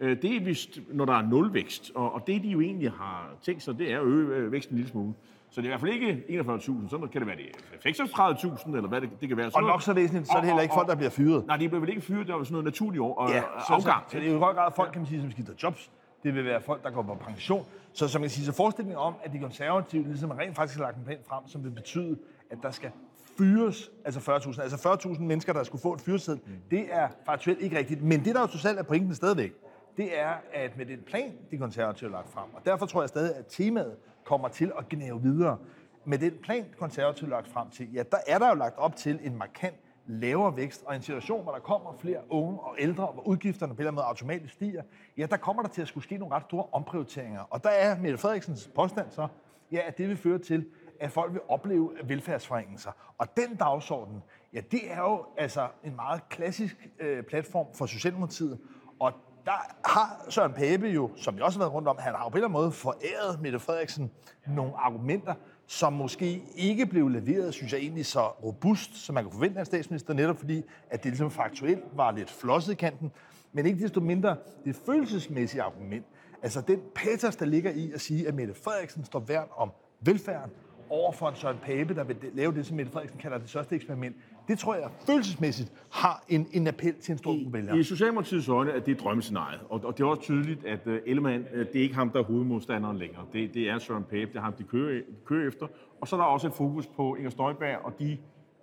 øh, 0.00 0.22
det 0.22 0.36
er 0.36 0.44
vist, 0.44 0.80
når 0.92 1.04
der 1.04 1.12
er 1.12 1.22
nulvækst, 1.22 1.92
og, 1.94 2.14
og 2.14 2.26
det 2.26 2.42
de 2.42 2.48
jo 2.48 2.60
egentlig 2.60 2.90
har 2.90 3.30
tænkt 3.42 3.62
sig, 3.62 3.78
det 3.78 3.92
er 3.92 4.00
at 4.00 4.06
øge 4.06 4.36
øh, 4.36 4.52
væksten 4.52 4.74
en 4.74 4.76
lille 4.76 4.90
smule. 4.90 5.14
Så 5.50 5.60
det 5.60 5.66
er 5.66 5.76
i 5.76 5.78
hvert 5.78 5.80
fald 5.80 5.92
ikke 5.92 6.40
41.000, 6.40 6.88
så 6.88 7.08
kan 7.12 7.20
det 7.20 7.26
være 7.26 7.36
det 7.36 8.00
36.000, 8.00 8.76
eller 8.76 8.88
hvad 8.88 9.00
det, 9.00 9.10
det 9.20 9.28
kan 9.28 9.36
være. 9.36 9.50
og 9.54 9.62
nok 9.62 9.82
så 9.82 9.92
væsentligt, 9.92 10.26
så 10.26 10.32
er 10.32 10.36
det 10.36 10.46
heller 10.46 10.62
ikke 10.62 10.74
folk, 10.74 10.88
der 10.88 10.94
bliver 10.94 11.10
fyret. 11.10 11.46
Nej, 11.46 11.56
de 11.56 11.68
bliver 11.68 11.80
vel 11.80 11.88
ikke 11.88 12.00
fyret, 12.00 12.26
det 12.26 12.32
er 12.32 12.36
jo 12.36 12.44
sådan 12.44 12.52
noget 12.52 12.64
naturligt 12.64 13.00
år, 13.00 13.30
ja, 13.30 13.40
så, 13.40 13.72
afgang. 13.72 14.04
Så, 14.06 14.12
så, 14.12 14.18
det 14.18 14.26
er 14.26 14.30
jo 14.30 14.36
i 14.36 14.38
høj 14.38 14.54
grad 14.54 14.72
folk, 14.76 14.92
kan 14.92 15.00
man 15.00 15.06
sige, 15.06 15.20
som 15.20 15.30
skifter 15.30 15.52
jobs. 15.62 15.90
Det 16.22 16.34
vil 16.34 16.44
være 16.44 16.60
folk, 16.60 16.82
der 16.82 16.90
går 16.90 17.02
på 17.02 17.14
pension. 17.14 17.66
Så 17.92 18.08
som 18.08 18.22
jeg 18.22 18.30
siger, 18.30 18.46
så 18.46 18.52
forestillingen 18.52 18.98
om, 18.98 19.14
at 19.24 19.32
de 19.32 19.38
konservative 19.38 20.04
ligesom 20.04 20.30
rent 20.30 20.56
faktisk 20.56 20.78
har 20.78 20.84
lagt 20.84 20.96
en 20.96 21.04
plan 21.04 21.18
frem, 21.28 21.42
som 21.46 21.64
vil 21.64 21.70
betyde, 21.70 22.18
at 22.50 22.58
der 22.62 22.70
skal 22.70 22.90
fyres, 23.38 23.90
altså 24.04 24.20
40.000, 24.20 24.62
altså 24.62 24.76
40.000 25.08 25.20
mennesker, 25.22 25.52
der 25.52 25.62
skulle 25.62 25.82
få 25.82 25.92
en 25.92 25.98
fyreseddel, 25.98 26.42
mm. 26.46 26.52
det 26.70 26.86
er 26.90 27.08
faktuelt 27.26 27.60
ikke 27.60 27.78
rigtigt. 27.78 28.02
Men 28.02 28.24
det, 28.24 28.34
der 28.34 28.40
jo 28.40 28.46
totalt 28.46 28.78
er 28.78 28.82
pointen 28.82 29.14
stadigvæk, 29.14 29.52
det 29.96 30.18
er, 30.18 30.32
at 30.52 30.76
med 30.76 30.86
den 30.86 30.98
plan, 31.06 31.32
de 31.50 31.58
konservative 31.58 32.10
har 32.10 32.16
lagt 32.16 32.32
frem, 32.32 32.54
og 32.54 32.62
derfor 32.64 32.86
tror 32.86 33.02
jeg 33.02 33.08
stadig, 33.08 33.36
at 33.36 33.46
temaet 33.46 33.96
kommer 34.24 34.48
til 34.48 34.72
at 34.78 34.88
gnæve 34.88 35.22
videre. 35.22 35.58
Med 36.04 36.18
den 36.18 36.32
plan, 36.42 36.64
de 36.64 36.74
konservative 36.78 37.30
har 37.30 37.36
lagt 37.36 37.48
frem 37.48 37.70
til, 37.70 37.92
ja, 37.92 38.02
der 38.12 38.18
er 38.26 38.38
der 38.38 38.48
jo 38.48 38.54
lagt 38.54 38.78
op 38.78 38.96
til 38.96 39.20
en 39.22 39.38
markant 39.38 39.76
lavere 40.10 40.56
vækst, 40.56 40.84
og 40.86 40.96
en 40.96 41.02
situation, 41.02 41.42
hvor 41.42 41.52
der 41.52 41.60
kommer 41.60 41.92
flere 42.00 42.20
unge 42.28 42.60
og 42.60 42.76
ældre, 42.78 43.06
hvor 43.06 43.22
udgifterne 43.22 43.74
på 43.74 43.82
en 43.82 43.94
måde 43.94 44.06
automatisk 44.06 44.54
stiger, 44.54 44.82
ja, 45.16 45.26
der 45.26 45.36
kommer 45.36 45.62
der 45.62 45.68
til 45.68 45.82
at 45.82 45.88
skulle 45.88 46.04
ske 46.04 46.16
nogle 46.16 46.34
ret 46.34 46.42
store 46.42 46.64
omprioriteringer. 46.72 47.40
Og 47.50 47.64
der 47.64 47.70
er 47.70 47.98
Mette 47.98 48.18
Frederiksens 48.18 48.70
påstand 48.74 49.10
så, 49.10 49.28
ja, 49.72 49.80
at 49.86 49.98
det 49.98 50.08
vil 50.08 50.16
føre 50.16 50.38
til, 50.38 50.66
at 51.00 51.12
folk 51.12 51.32
vil 51.32 51.40
opleve 51.48 51.90
velfærdsforringelser. 52.04 52.90
Og 53.18 53.36
den 53.36 53.56
dagsorden, 53.56 54.22
ja, 54.52 54.60
det 54.70 54.92
er 54.92 55.00
jo 55.00 55.26
altså 55.38 55.68
en 55.84 55.96
meget 55.96 56.28
klassisk 56.28 56.88
øh, 57.00 57.22
platform 57.22 57.66
for 57.74 57.86
Socialdemokratiet, 57.86 58.58
og 59.00 59.12
der 59.44 59.88
har 59.88 60.26
Søren 60.28 60.52
Pape 60.52 60.86
jo, 60.86 61.10
som 61.16 61.36
vi 61.36 61.40
også 61.40 61.58
har 61.58 61.64
været 61.64 61.74
rundt 61.74 61.88
om, 61.88 61.96
han 61.98 62.14
har 62.14 62.24
jo 62.24 62.28
på 62.28 62.32
en 62.32 62.36
eller 62.36 62.48
anden 62.48 62.60
måde 62.62 62.72
foræret 62.72 63.40
Mette 63.42 63.58
Frederiksen 63.58 64.10
nogle 64.46 64.72
argumenter, 64.76 65.34
som 65.70 65.92
måske 65.92 66.42
ikke 66.56 66.86
blev 66.86 67.08
leveret, 67.08 67.54
synes 67.54 67.72
jeg 67.72 67.80
egentlig, 67.80 68.06
så 68.06 68.20
robust, 68.20 68.96
som 68.96 69.14
man 69.14 69.24
kan 69.24 69.32
forvente 69.32 69.56
af 69.56 69.60
en 69.60 69.66
statsminister, 69.66 70.14
netop 70.14 70.38
fordi, 70.38 70.62
at 70.90 71.02
det 71.02 71.10
ligesom 71.10 71.30
faktuelt 71.30 71.84
var 71.92 72.12
lidt 72.12 72.30
flosset 72.30 72.72
i 72.72 72.76
kanten, 72.76 73.12
men 73.52 73.66
ikke 73.66 73.82
desto 73.82 74.00
mindre 74.00 74.36
det 74.64 74.76
følelsesmæssige 74.86 75.62
argument. 75.62 76.06
Altså 76.42 76.60
den 76.60 76.80
patos, 76.94 77.36
der 77.36 77.46
ligger 77.46 77.70
i 77.70 77.92
at 77.92 78.00
sige, 78.00 78.28
at 78.28 78.34
Mette 78.34 78.54
Frederiksen 78.54 79.04
står 79.04 79.20
værn 79.20 79.48
om 79.56 79.70
velfærden 80.00 80.50
over 80.88 81.12
for 81.12 81.28
en 81.28 81.36
Søren 81.36 81.58
Pape, 81.62 81.94
der 81.94 82.04
vil 82.04 82.16
lave 82.34 82.54
det, 82.54 82.66
som 82.66 82.76
Mette 82.76 82.92
Frederiksen 82.92 83.20
kalder 83.20 83.38
det 83.38 83.48
største 83.48 83.74
eksperiment, 83.74 84.16
det 84.50 84.58
tror 84.58 84.74
jeg 84.74 84.90
følelsesmæssigt 85.06 85.72
har 85.90 86.24
en, 86.28 86.48
en 86.52 86.66
appel 86.66 86.94
til 86.94 87.12
en 87.12 87.18
stor 87.18 87.30
gruppe 87.30 87.52
vælgere. 87.52 87.78
I 87.78 87.82
Socialdemokratiets 87.82 88.48
øjne 88.48 88.70
er 88.70 88.80
det 88.80 89.00
drømmescenariet, 89.00 89.60
og, 89.68 89.80
og 89.84 89.98
det 89.98 90.04
er 90.04 90.08
også 90.08 90.22
tydeligt, 90.22 90.64
at 90.64 90.86
uh, 90.86 90.94
Ellemann, 91.06 91.44
uh, 91.52 91.58
det 91.58 91.76
er 91.76 91.82
ikke 91.82 91.94
ham, 91.94 92.10
der 92.10 92.18
er 92.18 92.24
hovedmodstanderen 92.24 92.98
længere. 92.98 93.26
Det, 93.32 93.54
det 93.54 93.68
er 93.68 93.78
Søren 93.78 94.04
Pape, 94.04 94.26
det 94.26 94.36
er 94.36 94.40
ham, 94.40 94.52
de 94.52 94.62
kører, 94.62 95.00
kører 95.24 95.48
efter. 95.48 95.66
Og 96.00 96.08
så 96.08 96.16
er 96.16 96.20
der 96.20 96.26
også 96.26 96.46
et 96.46 96.52
fokus 96.52 96.86
på 96.86 97.14
Inger 97.14 97.30
Støjberg 97.30 97.78
og 97.84 97.92
de 97.98 98.18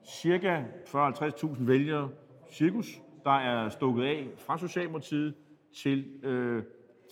cirka 0.05 0.63
40-50.000 0.85 1.63
vælgere, 1.63 2.09
cirkus, 2.51 3.01
der 3.23 3.37
er 3.37 3.69
stukket 3.69 4.03
af 4.03 4.27
fra 4.37 4.57
Socialdemokratiet 4.57 5.33
til, 5.83 6.05
øh, 6.23 6.63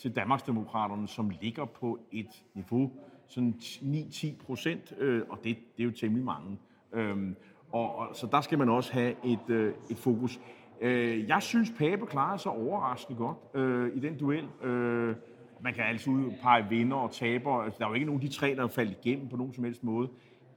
til 0.02 0.16
Danmarksdemokraterne, 0.16 1.08
som 1.08 1.32
ligger 1.42 1.66
på 1.66 2.00
et 2.12 2.44
niveau, 2.54 2.92
sådan 3.28 3.56
9-10 3.60 4.46
procent, 4.46 4.94
øh, 4.98 5.22
og 5.30 5.38
det, 5.44 5.58
det 5.78 5.84
er 5.84 5.86
jo 5.86 5.92
temmelig 5.92 6.26
mange. 6.26 6.58
Øhm, 6.94 7.36
og, 7.76 7.96
og, 7.96 8.16
så 8.16 8.28
der 8.32 8.42
skal 8.42 8.58
man 8.58 8.70
også 8.70 8.94
have 8.94 9.16
et, 9.24 9.50
øh, 9.50 9.74
et 9.90 9.98
fokus. 9.98 10.40
Øh, 10.82 11.28
jeg 11.28 11.42
synes, 11.42 11.72
Pape 11.78 12.06
klarede 12.06 12.40
sig 12.40 12.52
overraskende 12.52 13.18
godt 13.18 13.38
øh, 13.54 13.92
i 13.96 14.00
den 14.00 14.18
duel. 14.18 14.48
Øh, 14.64 15.16
man 15.62 15.74
kan 15.74 15.84
altså 15.84 16.10
udpege 16.10 16.66
vinder 16.70 16.98
og 16.98 17.12
taber. 17.12 17.52
Altså, 17.52 17.78
der 17.80 17.86
er 17.86 17.90
jo 17.90 17.94
ikke 17.94 18.06
nogen 18.06 18.22
af 18.22 18.28
de 18.28 18.34
tre, 18.34 18.56
der 18.56 18.64
er 18.64 18.68
faldet 18.68 18.98
igennem 19.04 19.30
på 19.30 19.38
nogen 19.38 19.54
som 19.54 19.64
helst 19.64 19.84
måde. 19.84 20.10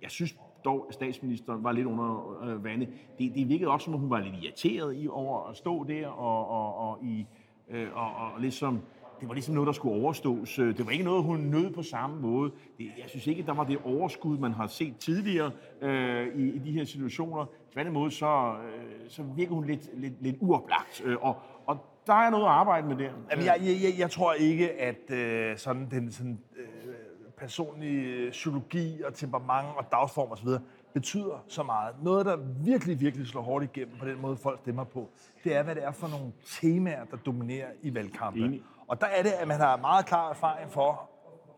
Jeg 0.03 0.11
synes 0.11 0.37
dog, 0.65 0.87
at 0.89 0.95
statsministeren 0.95 1.65
var 1.65 1.73
lidt 1.73 1.87
under 1.87 2.43
øh, 2.45 2.65
vandet. 2.65 2.89
Det, 3.19 3.35
det 3.35 3.49
virkede 3.49 3.71
også, 3.71 3.85
som 3.85 3.95
om 3.95 4.01
hun 4.01 4.11
var 4.11 4.21
lidt 4.21 4.45
irriteret 4.45 4.97
i 4.97 5.09
over 5.11 5.49
at 5.49 5.57
stå 5.57 5.85
der 5.85 6.07
og, 6.07 6.49
og, 6.49 6.91
og, 6.91 7.05
i, 7.05 7.27
øh, 7.71 7.89
og, 7.95 8.15
og 8.17 8.41
ligesom 8.41 8.81
det 9.21 9.29
var 9.29 9.35
ligesom 9.35 9.55
noget, 9.55 9.67
der 9.67 9.73
skulle 9.73 10.03
overstås. 10.03 10.55
Det 10.55 10.87
var 10.87 10.93
ikke 10.93 11.05
noget, 11.05 11.25
hun 11.25 11.39
nød 11.39 11.71
på 11.71 11.83
samme 11.83 12.21
måde. 12.21 12.51
Det, 12.79 12.85
jeg 12.99 13.05
synes 13.09 13.27
ikke, 13.27 13.43
der 13.43 13.55
var 13.55 13.65
det 13.65 13.79
overskud, 13.85 14.39
man 14.39 14.53
har 14.53 14.67
set 14.67 14.97
tidligere 14.97 15.51
øh, 15.83 16.27
i, 16.37 16.55
i 16.55 16.59
de 16.59 16.73
her 16.73 16.85
situationer. 16.85 17.47
Tværtimod, 17.73 18.11
så, 18.11 18.55
øh, 18.65 19.11
så 19.11 19.23
virker 19.23 19.55
hun 19.55 19.65
lidt, 19.65 20.01
lidt, 20.01 20.23
lidt 20.23 20.37
uoplagt. 20.41 21.03
Øh, 21.05 21.17
og, 21.21 21.37
og 21.67 21.77
der 22.07 22.15
er 22.15 22.31
noget 22.31 22.45
at 22.45 22.51
arbejde 22.51 22.89
med 22.89 22.97
der. 22.97 23.11
Jamen, 23.31 23.45
jeg, 23.45 23.57
jeg, 23.61 23.99
jeg 23.99 24.11
tror 24.11 24.33
ikke, 24.33 24.73
at 24.73 25.11
øh, 25.11 25.57
sådan 25.57 25.91
den 25.91 26.13
sådan, 26.13 26.39
øh, 26.57 26.95
personlige 27.39 28.31
psykologi 28.31 29.03
og 29.03 29.15
temperament 29.15 29.69
og 29.77 29.85
dagsform 29.93 30.33
osv. 30.33 30.49
betyder 30.95 31.45
så 31.49 31.63
meget. 31.63 31.95
Noget, 32.03 32.27
der 32.27 32.37
virkelig, 32.65 33.01
virkelig 33.01 33.27
slår 33.27 33.43
hårdt 33.43 33.65
igennem 33.65 33.99
på 33.99 34.07
den 34.07 34.21
måde, 34.21 34.37
folk 34.37 34.59
stemmer 34.59 34.85
på, 34.85 35.09
det 35.45 35.57
er, 35.57 35.63
hvad 35.63 35.75
det 35.75 35.85
er 35.85 35.93
for 35.93 36.09
nogle 36.09 36.33
temaer, 36.47 37.05
der 37.05 37.17
dominerer 37.17 37.69
i 37.83 37.95
valgkampen. 37.95 38.45
Enig. 38.45 38.63
Og 38.89 39.01
der 39.01 39.07
er 39.07 39.23
det, 39.23 39.31
at 39.31 39.49
man 39.49 39.61
har 39.61 39.77
meget 39.77 40.07
klar 40.07 40.31
erfaring 40.31 40.71
for 40.71 41.11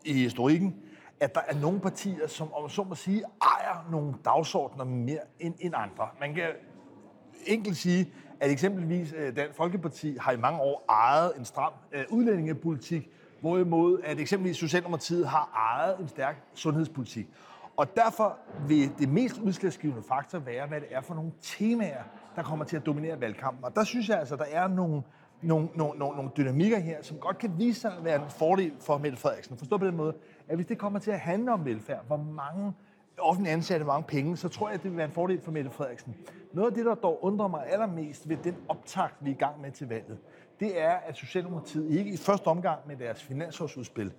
i 0.05 0.13
historikken, 0.13 0.75
at 1.19 1.35
der 1.35 1.41
er 1.47 1.59
nogle 1.59 1.79
partier, 1.79 2.27
som 2.27 2.53
om 2.53 2.69
så 2.69 2.83
må 2.83 2.95
sige, 2.95 3.23
ejer 3.41 3.87
nogle 3.91 4.13
dagsordner 4.25 4.83
mere 4.83 5.19
end, 5.39 5.55
end 5.59 5.73
andre. 5.77 6.07
Man 6.19 6.33
kan 6.33 6.49
enkelt 7.45 7.77
sige, 7.77 8.13
at 8.39 8.51
eksempelvis 8.51 9.13
øh, 9.17 9.35
Dansk 9.35 9.57
Folkeparti 9.57 10.17
har 10.19 10.31
i 10.31 10.37
mange 10.37 10.61
år 10.61 10.85
ejet 10.89 11.31
en 11.37 11.45
stram 11.45 11.73
øh, 11.91 12.03
udlændingepolitik, 12.09 13.09
hvorimod 13.41 13.99
at 14.03 14.19
eksempelvis 14.19 14.57
Socialdemokratiet 14.57 15.27
har 15.27 15.73
ejet 15.75 15.99
en 15.99 16.07
stærk 16.07 16.43
sundhedspolitik. 16.53 17.27
Og 17.77 17.95
derfor 17.95 18.37
vil 18.67 18.91
det 18.99 19.09
mest 19.09 19.37
udslagsgivende 19.37 20.03
faktor 20.07 20.39
være, 20.39 20.67
hvad 20.67 20.81
det 20.81 20.87
er 20.91 21.01
for 21.01 21.13
nogle 21.13 21.31
temaer, 21.41 22.03
der 22.35 22.43
kommer 22.43 22.65
til 22.65 22.75
at 22.75 22.85
dominere 22.85 23.21
valgkampen. 23.21 23.65
Og 23.65 23.75
der 23.75 23.83
synes 23.83 24.09
jeg 24.09 24.19
altså, 24.19 24.35
der 24.35 24.45
er 24.51 24.67
nogle, 24.67 25.03
nogle, 25.41 25.67
nogle, 25.75 25.99
nogle, 25.99 26.15
nogle 26.15 26.31
dynamikker 26.37 26.79
her, 26.79 27.01
som 27.01 27.17
godt 27.17 27.37
kan 27.37 27.51
vise 27.57 27.81
sig 27.81 27.91
at 27.97 28.03
være 28.03 28.15
en 28.15 28.29
fordel 28.29 28.71
for 28.79 28.97
Mette 28.97 29.17
Frederiksen. 29.17 29.57
Forstå 29.57 29.77
på 29.77 29.85
den 29.85 29.95
måde, 29.95 30.13
at 30.47 30.55
hvis 30.55 30.65
det 30.67 30.77
kommer 30.77 30.99
til 30.99 31.11
at 31.11 31.19
handle 31.19 31.53
om 31.53 31.65
velfærd, 31.65 32.05
hvor 32.07 32.17
mange 32.17 32.73
offentlige 33.17 33.53
ansatte, 33.53 33.83
hvor 33.83 33.93
mange 33.93 34.07
penge, 34.07 34.37
så 34.37 34.49
tror 34.49 34.67
jeg, 34.67 34.75
at 34.75 34.83
det 34.83 34.91
vil 34.91 34.97
være 34.97 35.05
en 35.05 35.13
fordel 35.13 35.41
for 35.41 35.51
Mette 35.51 35.69
Frederiksen. 35.69 36.15
Noget 36.53 36.69
af 36.69 36.75
det, 36.75 36.85
der 36.85 36.95
dog 36.95 37.23
undrer 37.23 37.47
mig 37.47 37.63
allermest 37.67 38.29
ved 38.29 38.37
den 38.37 38.55
optakt, 38.69 39.15
vi 39.21 39.29
er 39.29 39.35
i 39.35 39.37
gang 39.37 39.61
med 39.61 39.71
til 39.71 39.87
valget, 39.87 40.17
det 40.59 40.81
er, 40.81 40.91
at 40.91 41.17
Socialdemokratiet 41.17 41.91
ikke 41.91 42.11
i 42.11 42.17
første 42.17 42.47
omgang 42.47 42.79
med 42.87 42.95
deres 42.95 43.23
finansårsudspil 43.23 44.11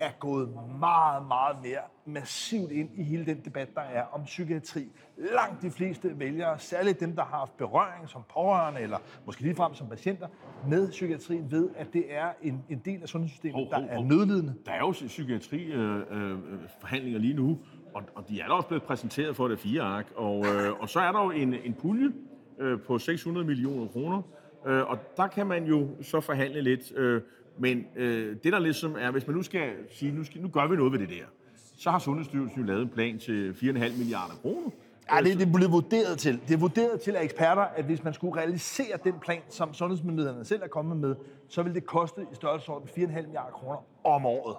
er 0.00 0.10
gået 0.18 0.48
meget, 0.80 1.26
meget 1.28 1.56
mere 1.62 1.80
massivt 2.06 2.72
ind 2.72 2.88
i 2.94 3.02
hele 3.02 3.26
den 3.26 3.40
debat, 3.44 3.68
der 3.74 3.80
er 3.80 4.02
om 4.12 4.24
psykiatri. 4.24 4.88
Langt 5.16 5.62
de 5.62 5.70
fleste 5.70 6.18
vælgere, 6.18 6.58
særligt 6.58 7.00
dem, 7.00 7.16
der 7.16 7.24
har 7.24 7.38
haft 7.38 7.56
berøring 7.56 8.08
som 8.08 8.22
pårørende, 8.34 8.80
eller 8.80 8.98
måske 9.26 9.42
ligefrem 9.42 9.74
som 9.74 9.88
patienter, 9.88 10.26
med 10.68 10.90
psykiatrien, 10.90 11.50
ved, 11.50 11.68
at 11.76 11.86
det 11.92 12.04
er 12.08 12.28
en, 12.42 12.64
en 12.68 12.82
del 12.84 13.02
af 13.02 13.08
sundhedssystemet, 13.08 13.54
Hov, 13.54 13.74
hov, 13.74 13.82
der 13.82 13.88
er 13.88 14.00
nødlidende. 14.00 14.54
Der 14.66 14.72
er 14.72 14.78
jo 14.78 14.90
psykiatriforhandlinger 14.90 17.18
lige 17.18 17.34
nu, 17.34 17.58
og, 17.94 18.02
og 18.14 18.28
de 18.28 18.40
er 18.40 18.46
da 18.46 18.52
også 18.52 18.68
blevet 18.68 18.82
præsenteret 18.82 19.36
for 19.36 19.48
det 19.48 19.58
fire 19.58 19.82
ark. 19.82 20.06
Og, 20.16 20.46
øh, 20.46 20.80
og 20.80 20.88
så 20.88 21.00
er 21.00 21.12
der 21.12 21.24
jo 21.24 21.30
en, 21.30 21.54
en 21.54 21.74
pulje 21.74 22.08
øh, 22.58 22.80
på 22.80 22.98
600 22.98 23.46
millioner 23.46 23.86
kroner, 23.86 24.22
øh, 24.66 24.90
og 24.90 24.98
der 25.16 25.26
kan 25.26 25.46
man 25.46 25.64
jo 25.64 25.88
så 26.02 26.20
forhandle 26.20 26.62
lidt. 26.62 26.92
Øh, 26.96 27.22
men 27.60 27.84
øh, 27.96 28.36
det 28.44 28.52
der 28.52 28.58
ligesom 28.58 28.96
er, 28.98 29.10
hvis 29.10 29.26
man 29.26 29.36
nu 29.36 29.42
skal 29.42 29.70
sige, 29.92 30.12
nu, 30.12 30.24
skal, 30.24 30.40
nu 30.40 30.48
gør 30.48 30.66
vi 30.66 30.76
noget 30.76 30.92
ved 30.92 30.98
det 30.98 31.08
der, 31.08 31.24
så 31.78 31.90
har 31.90 31.98
Sundhedsstyrelsen 31.98 32.60
jo 32.60 32.66
lavet 32.66 32.82
en 32.82 32.88
plan 32.88 33.18
til 33.18 33.52
4,5 33.52 33.98
milliarder 33.98 34.34
kroner. 34.42 34.70
Ja, 35.12 35.18
det, 35.18 35.38
det 35.38 35.48
er 35.48 35.52
blevet 35.52 35.72
vurderet 35.72 36.18
til. 36.18 36.40
Det 36.48 36.54
er 36.54 36.58
vurderet 36.58 37.00
til 37.00 37.16
af 37.16 37.24
eksperter, 37.24 37.62
at 37.62 37.84
hvis 37.84 38.04
man 38.04 38.14
skulle 38.14 38.40
realisere 38.40 38.98
den 39.04 39.14
plan, 39.20 39.40
som 39.48 39.74
sundhedsmyndighederne 39.74 40.44
selv 40.44 40.62
er 40.62 40.68
kommet 40.68 40.96
med, 40.96 41.14
så 41.48 41.62
vil 41.62 41.74
det 41.74 41.86
koste 41.86 42.22
i 42.32 42.34
størrelsesorden 42.34 42.88
4,5 42.88 43.22
milliarder 43.22 43.52
kroner 43.52 43.78
om 44.04 44.26
året. 44.26 44.56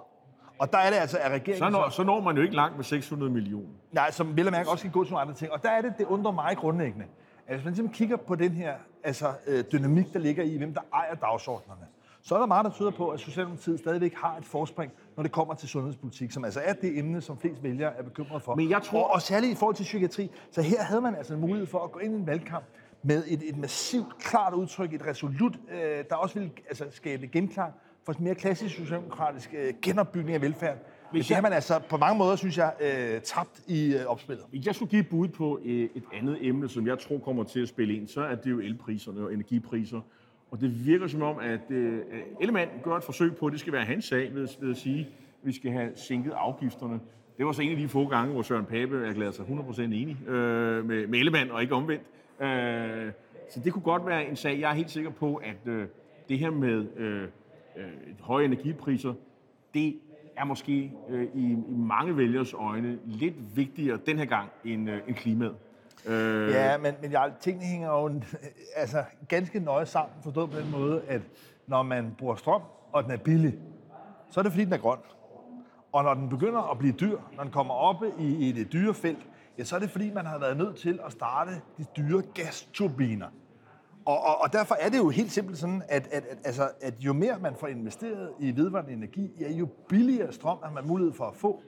Og 0.58 0.72
der 0.72 0.78
er 0.78 0.90
det 0.90 0.96
altså, 0.96 1.18
at 1.18 1.24
Så 1.24 1.34
regeringen... 1.34 1.72
når, 1.72 1.88
så 1.88 2.02
når 2.02 2.20
man 2.20 2.36
jo 2.36 2.42
ikke 2.42 2.54
langt 2.54 2.76
med 2.76 2.84
600 2.84 3.32
millioner. 3.32 3.68
Nej, 3.92 4.10
som 4.10 4.36
vel 4.36 4.46
og 4.46 4.52
mærke 4.52 4.70
også 4.70 4.82
skal 4.82 4.90
gå 4.90 5.04
til 5.04 5.12
nogle 5.12 5.22
andre 5.22 5.34
ting. 5.34 5.52
Og 5.52 5.62
der 5.62 5.70
er 5.70 5.82
det, 5.82 5.92
det 5.98 6.06
undrer 6.06 6.32
mig 6.32 6.56
grundlæggende. 6.56 7.06
At 7.46 7.54
hvis 7.54 7.64
man 7.64 7.74
simpelthen 7.74 7.96
kigger 7.98 8.16
på 8.16 8.34
den 8.34 8.52
her 8.52 8.74
altså, 9.04 9.32
øh, 9.46 9.64
dynamik, 9.72 10.12
der 10.12 10.18
ligger 10.18 10.44
i, 10.44 10.56
hvem 10.56 10.74
der 10.74 10.80
ejer 10.94 11.14
dagsordnerne, 11.14 11.86
så 12.22 12.34
er 12.34 12.38
der 12.38 12.46
meget, 12.46 12.64
der 12.64 12.70
tyder 12.70 12.90
på, 12.90 13.08
at 13.08 13.20
Socialdemokratiet 13.20 13.78
stadigvæk 13.78 14.14
har 14.14 14.36
et 14.36 14.44
forspring, 14.44 14.92
når 15.16 15.22
det 15.22 15.32
kommer 15.32 15.54
til 15.54 15.68
sundhedspolitik, 15.68 16.30
som 16.32 16.44
altså 16.44 16.60
er 16.60 16.72
det 16.72 16.98
emne, 16.98 17.20
som 17.20 17.38
flest 17.38 17.62
vælgere 17.62 17.96
er 17.96 18.02
bekymret 18.02 18.42
for. 18.42 18.54
Men 18.54 18.70
jeg 18.70 18.82
tror- 18.82 19.04
og, 19.04 19.14
og 19.14 19.22
særligt 19.22 19.52
i 19.52 19.54
forhold 19.54 19.76
til 19.76 19.84
psykiatri. 19.84 20.30
Så 20.50 20.62
her 20.62 20.82
havde 20.82 21.00
man 21.00 21.14
altså 21.14 21.34
en 21.34 21.40
mulighed 21.40 21.66
for 21.66 21.84
at 21.84 21.92
gå 21.92 21.98
ind 21.98 22.14
i 22.14 22.16
en 22.16 22.26
valgkamp 22.26 22.64
med 23.02 23.24
et, 23.28 23.42
et 23.48 23.56
massivt, 23.56 24.18
klart 24.18 24.54
udtryk, 24.54 24.92
et 24.94 25.06
resolut, 25.06 25.56
øh, 25.72 26.04
der 26.10 26.16
også 26.16 26.34
ville 26.34 26.50
altså, 26.68 26.84
skabe 26.90 27.26
genklang 27.26 27.72
for 28.04 28.12
en 28.12 28.24
mere 28.24 28.34
klassisk 28.34 28.76
socialdemokratisk 28.76 29.54
øh, 29.58 29.74
genopbygning 29.82 30.34
af 30.34 30.42
velfærd. 30.42 30.76
Men 31.12 31.22
det 31.22 31.30
har 31.30 31.42
man 31.42 31.52
altså 31.52 31.80
på 31.90 31.96
mange 31.96 32.18
måder, 32.18 32.36
synes 32.36 32.58
jeg, 32.58 32.72
øh, 32.80 33.20
tabt 33.20 33.60
i 33.66 33.94
øh, 33.94 34.06
opspillet. 34.06 34.44
Hvis 34.50 34.66
jeg 34.66 34.74
skulle 34.74 34.90
give 34.90 35.02
bud 35.02 35.28
på 35.28 35.60
øh, 35.64 35.88
et 35.94 36.04
andet 36.12 36.38
emne, 36.40 36.68
som 36.68 36.86
jeg 36.86 36.98
tror 36.98 37.18
kommer 37.18 37.44
til 37.44 37.60
at 37.60 37.68
spille 37.68 37.94
ind, 37.94 38.08
så 38.08 38.20
er 38.20 38.34
det 38.34 38.50
jo 38.50 38.58
elpriserne 38.58 39.20
og 39.20 39.34
energipriser. 39.34 40.00
Og 40.52 40.60
det 40.60 40.86
virker 40.86 41.06
som 41.06 41.22
om, 41.22 41.38
at 41.38 41.70
øh, 41.70 42.00
Ellemann 42.40 42.70
gør 42.82 42.96
et 42.96 43.04
forsøg 43.04 43.36
på, 43.36 43.46
at 43.46 43.52
det 43.52 43.60
skal 43.60 43.72
være 43.72 43.84
hans 43.84 44.04
sag 44.04 44.34
ved, 44.34 44.48
ved 44.60 44.70
at 44.70 44.76
sige, 44.76 45.00
at 45.00 45.06
vi 45.46 45.52
skal 45.52 45.70
have 45.70 45.90
sænket 45.94 46.32
afgifterne. 46.32 47.00
Det 47.38 47.46
var 47.46 47.52
så 47.52 47.62
en 47.62 47.70
af 47.70 47.76
de 47.76 47.88
få 47.88 48.08
gange, 48.08 48.32
hvor 48.32 48.42
Søren 48.42 48.64
Pape 48.64 49.06
erklærede 49.06 49.32
sig 49.32 49.44
100% 49.44 49.82
enig 49.82 50.28
øh, 50.28 50.84
med, 50.84 51.06
med 51.06 51.18
Ellemann 51.18 51.50
og 51.50 51.62
ikke 51.62 51.74
omvendt. 51.74 52.02
Øh, 52.40 53.12
så 53.50 53.60
det 53.64 53.72
kunne 53.72 53.82
godt 53.82 54.06
være 54.06 54.28
en 54.28 54.36
sag. 54.36 54.60
Jeg 54.60 54.70
er 54.70 54.74
helt 54.74 54.90
sikker 54.90 55.10
på, 55.10 55.34
at 55.34 55.66
øh, 55.66 55.86
det 56.28 56.38
her 56.38 56.50
med 56.50 56.86
øh, 56.96 57.22
øh, 57.76 57.84
høje 58.20 58.44
energipriser, 58.44 59.14
det 59.74 59.96
er 60.36 60.44
måske 60.44 60.92
øh, 61.08 61.28
i, 61.34 61.52
i 61.52 61.74
mange 61.76 62.16
vælgers 62.16 62.54
øjne 62.54 62.98
lidt 63.04 63.34
vigtigere 63.56 63.98
den 64.06 64.18
her 64.18 64.24
gang 64.24 64.48
end, 64.64 64.90
øh, 64.90 65.00
end 65.08 65.16
klimaet. 65.16 65.54
Øh, 66.06 66.50
Ja, 66.50 66.78
men, 66.78 66.94
men 67.02 67.12
jeg, 67.12 67.32
tingene 67.40 67.66
hænger 67.66 67.88
jo 67.88 68.20
altså, 68.76 69.04
ganske 69.28 69.60
nøje 69.60 69.86
sammen, 69.86 70.16
forstået 70.22 70.50
på 70.50 70.58
den 70.58 70.70
måde, 70.70 71.02
at 71.08 71.22
når 71.66 71.82
man 71.82 72.14
bruger 72.18 72.34
strøm, 72.34 72.62
og 72.92 73.02
den 73.02 73.12
er 73.12 73.16
billig, 73.16 73.58
så 74.30 74.40
er 74.40 74.42
det 74.42 74.52
fordi, 74.52 74.64
den 74.64 74.72
er 74.72 74.78
grøn. 74.78 74.98
Og 75.92 76.04
når 76.04 76.14
den 76.14 76.28
begynder 76.28 76.70
at 76.70 76.78
blive 76.78 76.92
dyr, 76.92 77.18
når 77.36 77.42
den 77.42 77.52
kommer 77.52 77.74
op 77.74 78.04
i, 78.18 78.48
i 78.48 78.52
det 78.52 78.72
dyre 78.72 78.94
felt, 78.94 79.26
ja, 79.58 79.64
så 79.64 79.76
er 79.76 79.80
det 79.80 79.90
fordi, 79.90 80.10
man 80.10 80.26
har 80.26 80.38
været 80.38 80.56
nødt 80.56 80.76
til 80.76 81.00
at 81.06 81.12
starte 81.12 81.50
de 81.78 81.84
dyre 81.96 82.22
gasturbiner. 82.34 83.26
Og, 84.04 84.24
og, 84.24 84.40
og 84.40 84.52
derfor 84.52 84.74
er 84.74 84.88
det 84.88 84.98
jo 84.98 85.08
helt 85.08 85.32
simpelt 85.32 85.58
sådan, 85.58 85.82
at, 85.88 86.08
at, 86.12 86.24
at, 86.24 86.38
altså, 86.44 86.70
at 86.80 86.94
jo 87.00 87.12
mere 87.12 87.38
man 87.40 87.54
får 87.60 87.66
investeret 87.66 88.30
i 88.40 88.56
vedvarende 88.56 88.92
energi, 88.92 89.30
ja, 89.40 89.50
jo 89.50 89.68
billigere 89.88 90.32
strøm 90.32 90.58
har 90.62 90.70
man 90.70 90.86
mulighed 90.86 91.14
for 91.14 91.24
at 91.24 91.36
få. 91.36 91.62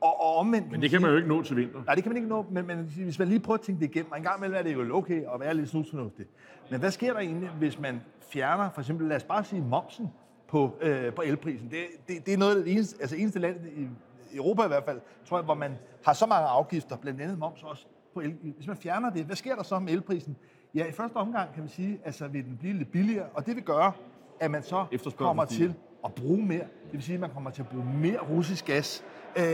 Og, 0.00 0.20
og 0.20 0.36
omvendt, 0.36 0.70
men 0.70 0.82
det 0.82 0.90
kan 0.90 1.02
man 1.02 1.10
jo 1.10 1.16
ikke 1.16 1.28
nå 1.28 1.42
til 1.42 1.56
vinter. 1.56 1.82
Nej, 1.86 1.94
det 1.94 2.04
kan 2.04 2.10
man 2.10 2.16
ikke 2.16 2.28
nå, 2.28 2.46
men, 2.50 2.66
men 2.66 2.78
hvis 2.96 3.18
man 3.18 3.28
lige 3.28 3.40
prøver 3.40 3.58
at 3.58 3.64
tænke 3.64 3.80
det 3.80 3.90
igennem, 3.90 4.12
og 4.12 4.18
en 4.18 4.24
gang 4.24 4.38
imellem 4.38 4.58
er 4.58 4.62
det 4.62 4.74
jo 4.74 4.96
okay 4.96 5.22
at 5.34 5.40
være 5.40 5.54
lidt 5.54 5.68
snusfornuftig. 5.68 6.26
Men 6.70 6.80
hvad 6.80 6.90
sker 6.90 7.12
der 7.12 7.20
egentlig, 7.20 7.48
hvis 7.48 7.80
man 7.80 8.00
fjerner, 8.20 8.70
for 8.70 8.80
eksempel, 8.80 9.08
lad 9.08 9.16
os 9.16 9.24
bare 9.24 9.44
sige, 9.44 9.62
momsen 9.62 10.08
på, 10.48 10.78
øh, 10.80 11.14
på 11.14 11.22
elprisen? 11.22 11.70
Det, 11.70 11.78
det, 12.08 12.26
det 12.26 12.34
er 12.34 12.38
noget 12.38 12.56
af 12.56 12.64
det 12.64 12.72
eneste, 12.72 12.96
altså 13.00 13.16
eneste 13.16 13.38
land 13.38 13.56
i 13.76 13.88
Europa 14.36 14.64
i 14.64 14.68
hvert 14.68 14.84
fald, 14.84 15.00
tror 15.24 15.38
jeg, 15.38 15.44
hvor 15.44 15.54
man 15.54 15.72
har 16.04 16.12
så 16.12 16.26
mange 16.26 16.48
afgifter, 16.48 16.96
blandt 16.96 17.20
andet 17.20 17.38
moms 17.38 17.62
også 17.62 17.86
på 18.14 18.20
el. 18.20 18.36
Hvis 18.56 18.66
man 18.66 18.76
fjerner 18.76 19.10
det, 19.10 19.24
hvad 19.24 19.36
sker 19.36 19.54
der 19.54 19.62
så 19.62 19.78
med 19.78 19.92
elprisen? 19.92 20.36
Ja, 20.74 20.86
i 20.86 20.92
første 20.92 21.16
omgang 21.16 21.52
kan 21.52 21.62
man 21.62 21.68
sige, 21.68 22.00
altså 22.04 22.28
vil 22.28 22.44
den 22.44 22.56
blive 22.56 22.74
lidt 22.74 22.92
billigere, 22.92 23.26
og 23.34 23.46
det 23.46 23.56
vil 23.56 23.64
gøre, 23.64 23.92
at 24.40 24.50
man 24.50 24.62
så 24.62 24.86
kommer 25.16 25.44
til 25.44 25.74
at 26.04 26.14
bruge 26.14 26.46
mere. 26.46 26.58
Det 26.58 26.92
vil 26.92 27.02
sige, 27.02 27.14
at 27.14 27.20
man 27.20 27.30
kommer 27.30 27.50
til 27.50 27.62
at 27.62 27.68
bruge 27.68 27.84
mere 27.84 28.18
russisk 28.18 28.66
gas 28.66 29.04
øh, 29.38 29.44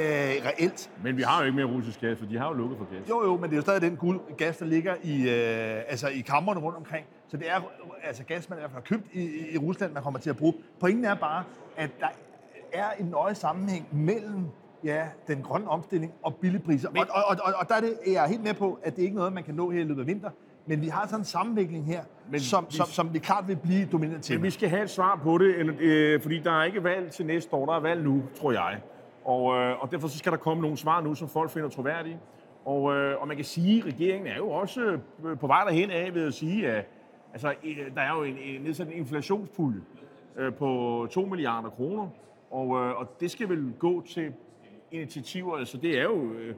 reelt. 0.47 0.91
Men 1.03 1.17
vi 1.17 1.23
har 1.23 1.39
jo 1.41 1.45
ikke 1.45 1.57
mere 1.57 1.67
russisk 1.67 2.01
gas, 2.01 2.19
for 2.19 2.27
de 2.27 2.39
har 2.39 2.49
jo 2.49 2.53
lukket 2.53 2.79
for 2.79 2.85
gas. 2.85 3.09
Jo, 3.09 3.25
jo, 3.25 3.37
men 3.37 3.45
det 3.45 3.53
er 3.53 3.57
jo 3.57 3.63
stadig 3.63 3.83
den 3.83 3.97
guld 3.97 4.21
gas, 4.37 4.57
der 4.57 4.67
ligger 4.67 4.95
i, 5.03 5.23
øh, 5.23 5.83
altså 5.89 6.09
i 6.09 6.21
kammerne 6.21 6.61
rundt 6.61 6.77
omkring. 6.77 7.07
Så 7.29 7.37
det 7.37 7.51
er 7.51 7.61
altså 8.05 8.25
gas, 8.25 8.51
man 8.51 8.59
i 8.59 8.61
hvert 8.61 8.71
fald 8.71 8.83
har 8.83 8.97
købt 8.97 9.13
i, 9.13 9.55
i 9.55 9.59
Rusland, 9.59 9.93
man 9.93 10.03
kommer 10.03 10.21
til 10.21 10.31
at 10.31 10.37
bruge. 10.37 10.55
Pointen 10.81 11.05
er 11.05 11.15
bare, 11.15 11.45
at 11.77 11.91
der 12.01 12.09
er 12.73 12.91
en 13.01 13.07
nøje 13.07 13.35
sammenhæng 13.35 13.89
mellem 13.93 14.47
ja, 14.85 15.05
den 15.27 15.43
grønne 15.43 15.69
omstilling 15.69 16.13
og 16.23 16.35
billigpriser. 16.35 16.91
Men, 16.91 17.03
og, 17.11 17.25
og, 17.27 17.37
og, 17.45 17.53
og 17.61 17.69
der 17.69 17.75
er, 17.75 17.81
det, 17.81 17.99
er 18.07 18.13
jeg 18.13 18.27
helt 18.29 18.43
med 18.43 18.55
på, 18.55 18.79
at 18.83 18.97
det 18.97 19.03
er 19.03 19.05
ikke 19.05 19.17
noget, 19.17 19.33
man 19.33 19.45
kan 19.45 19.55
nå 19.55 19.71
her 19.71 19.81
i 19.81 19.85
løbet 19.85 20.01
af 20.01 20.07
vinter. 20.07 20.31
Men 20.67 20.81
vi 20.81 20.89
har 20.89 21.07
sådan 21.07 21.21
en 21.21 21.25
sammenvikling 21.25 21.87
her, 21.87 22.03
men 22.31 22.41
som, 22.41 22.67
vi, 22.71 22.77
som, 22.77 22.87
som 22.87 23.15
vi 23.15 23.19
klart 23.19 23.49
vil 23.49 23.57
blive 23.57 23.87
domineret 23.93 24.23
til. 24.23 24.37
Men 24.37 24.43
vi 24.43 24.51
skal 24.51 24.69
have 24.69 24.83
et 24.83 24.91
svar 24.91 25.21
på 25.23 25.39
det, 25.39 25.81
øh, 25.81 26.23
fordi 26.23 26.39
der 26.39 26.61
er 26.61 26.65
ikke 26.65 26.85
valg 26.85 27.11
til 27.11 27.27
næste 27.27 27.55
år, 27.55 27.67
der 27.67 27.73
er 27.73 27.81
valg 27.81 28.03
nu, 28.03 28.23
tror 28.41 28.53
jeg. 28.53 28.81
Og, 29.25 29.57
øh, 29.57 29.83
og 29.83 29.91
derfor 29.93 30.09
så 30.09 30.19
skal 30.19 30.33
der 30.33 30.39
komme 30.39 30.61
nogle 30.61 30.77
svar 30.77 31.01
nu, 31.01 31.15
som 31.15 31.29
folk 31.29 31.51
finder 31.51 31.69
troværdige. 31.69 32.19
Og, 32.65 32.95
øh, 32.95 33.21
og 33.21 33.29
man 33.29 33.37
kan 33.37 33.45
sige, 33.45 33.79
at 33.79 33.87
regeringen 33.87 34.27
er 34.27 34.37
jo 34.37 34.51
også 34.51 34.99
øh, 35.25 35.39
på 35.39 35.47
vej 35.47 35.65
derhen 35.65 35.91
af 35.91 36.15
ved 36.15 36.27
at 36.27 36.35
sige, 36.35 36.69
at 36.69 36.87
altså, 37.33 37.55
der 37.95 38.01
er 38.01 38.17
jo 38.17 38.23
en, 38.23 38.39
en 38.39 38.61
nedsat 38.63 38.87
en 38.87 38.93
inflationspulje 38.93 39.81
øh, 40.37 40.55
på 40.55 41.07
2 41.11 41.21
milliarder 41.25 41.71
kroner, 41.71 42.09
og, 42.51 42.67
øh, 42.67 43.01
og 43.01 43.21
det 43.21 43.31
skal 43.31 43.49
vel 43.49 43.73
gå 43.79 44.03
til 44.07 44.33
initiativer, 44.91 45.57
altså 45.57 45.77
det 45.77 45.99
er 45.99 46.03
jo, 46.03 46.33
øh, 46.33 46.55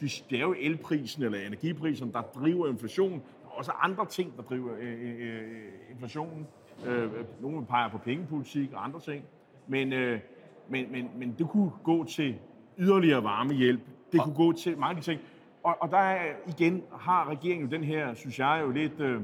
det 0.00 0.38
er 0.38 0.40
jo 0.40 0.54
elprisen 0.60 1.22
eller 1.22 1.38
energiprisen, 1.38 2.12
der 2.12 2.22
driver 2.22 2.68
inflationen, 2.68 3.22
og 3.44 3.58
også 3.58 3.72
andre 3.82 4.06
ting, 4.06 4.36
der 4.36 4.42
driver 4.42 4.70
øh, 4.78 5.02
øh, 5.02 5.14
øh 5.20 5.50
inflationen. 5.90 6.46
Øh, 6.86 7.02
øh, 7.02 7.10
nogle 7.40 7.66
peger 7.66 7.88
på 7.88 7.98
pengepolitik 7.98 8.72
og 8.72 8.84
andre 8.84 9.00
ting, 9.00 9.24
men, 9.66 9.92
øh, 9.92 10.20
men, 10.68 10.92
men, 10.92 11.10
men 11.16 11.34
det 11.38 11.48
kunne 11.48 11.70
gå 11.84 12.04
til 12.04 12.34
yderligere 12.78 13.24
varmehjælp, 13.24 13.80
det 14.12 14.20
kunne 14.20 14.34
gå 14.34 14.52
til 14.52 14.78
mange 14.78 15.02
ting, 15.02 15.20
og, 15.62 15.76
og 15.80 15.90
der 15.90 15.98
er, 15.98 16.32
igen 16.48 16.82
har 16.98 17.28
regeringen 17.28 17.68
jo 17.68 17.76
den 17.76 17.84
her, 17.84 18.14
synes 18.14 18.38
jeg 18.38 18.60
jo 18.64 18.70
lidt, 18.70 19.00
øh, 19.00 19.20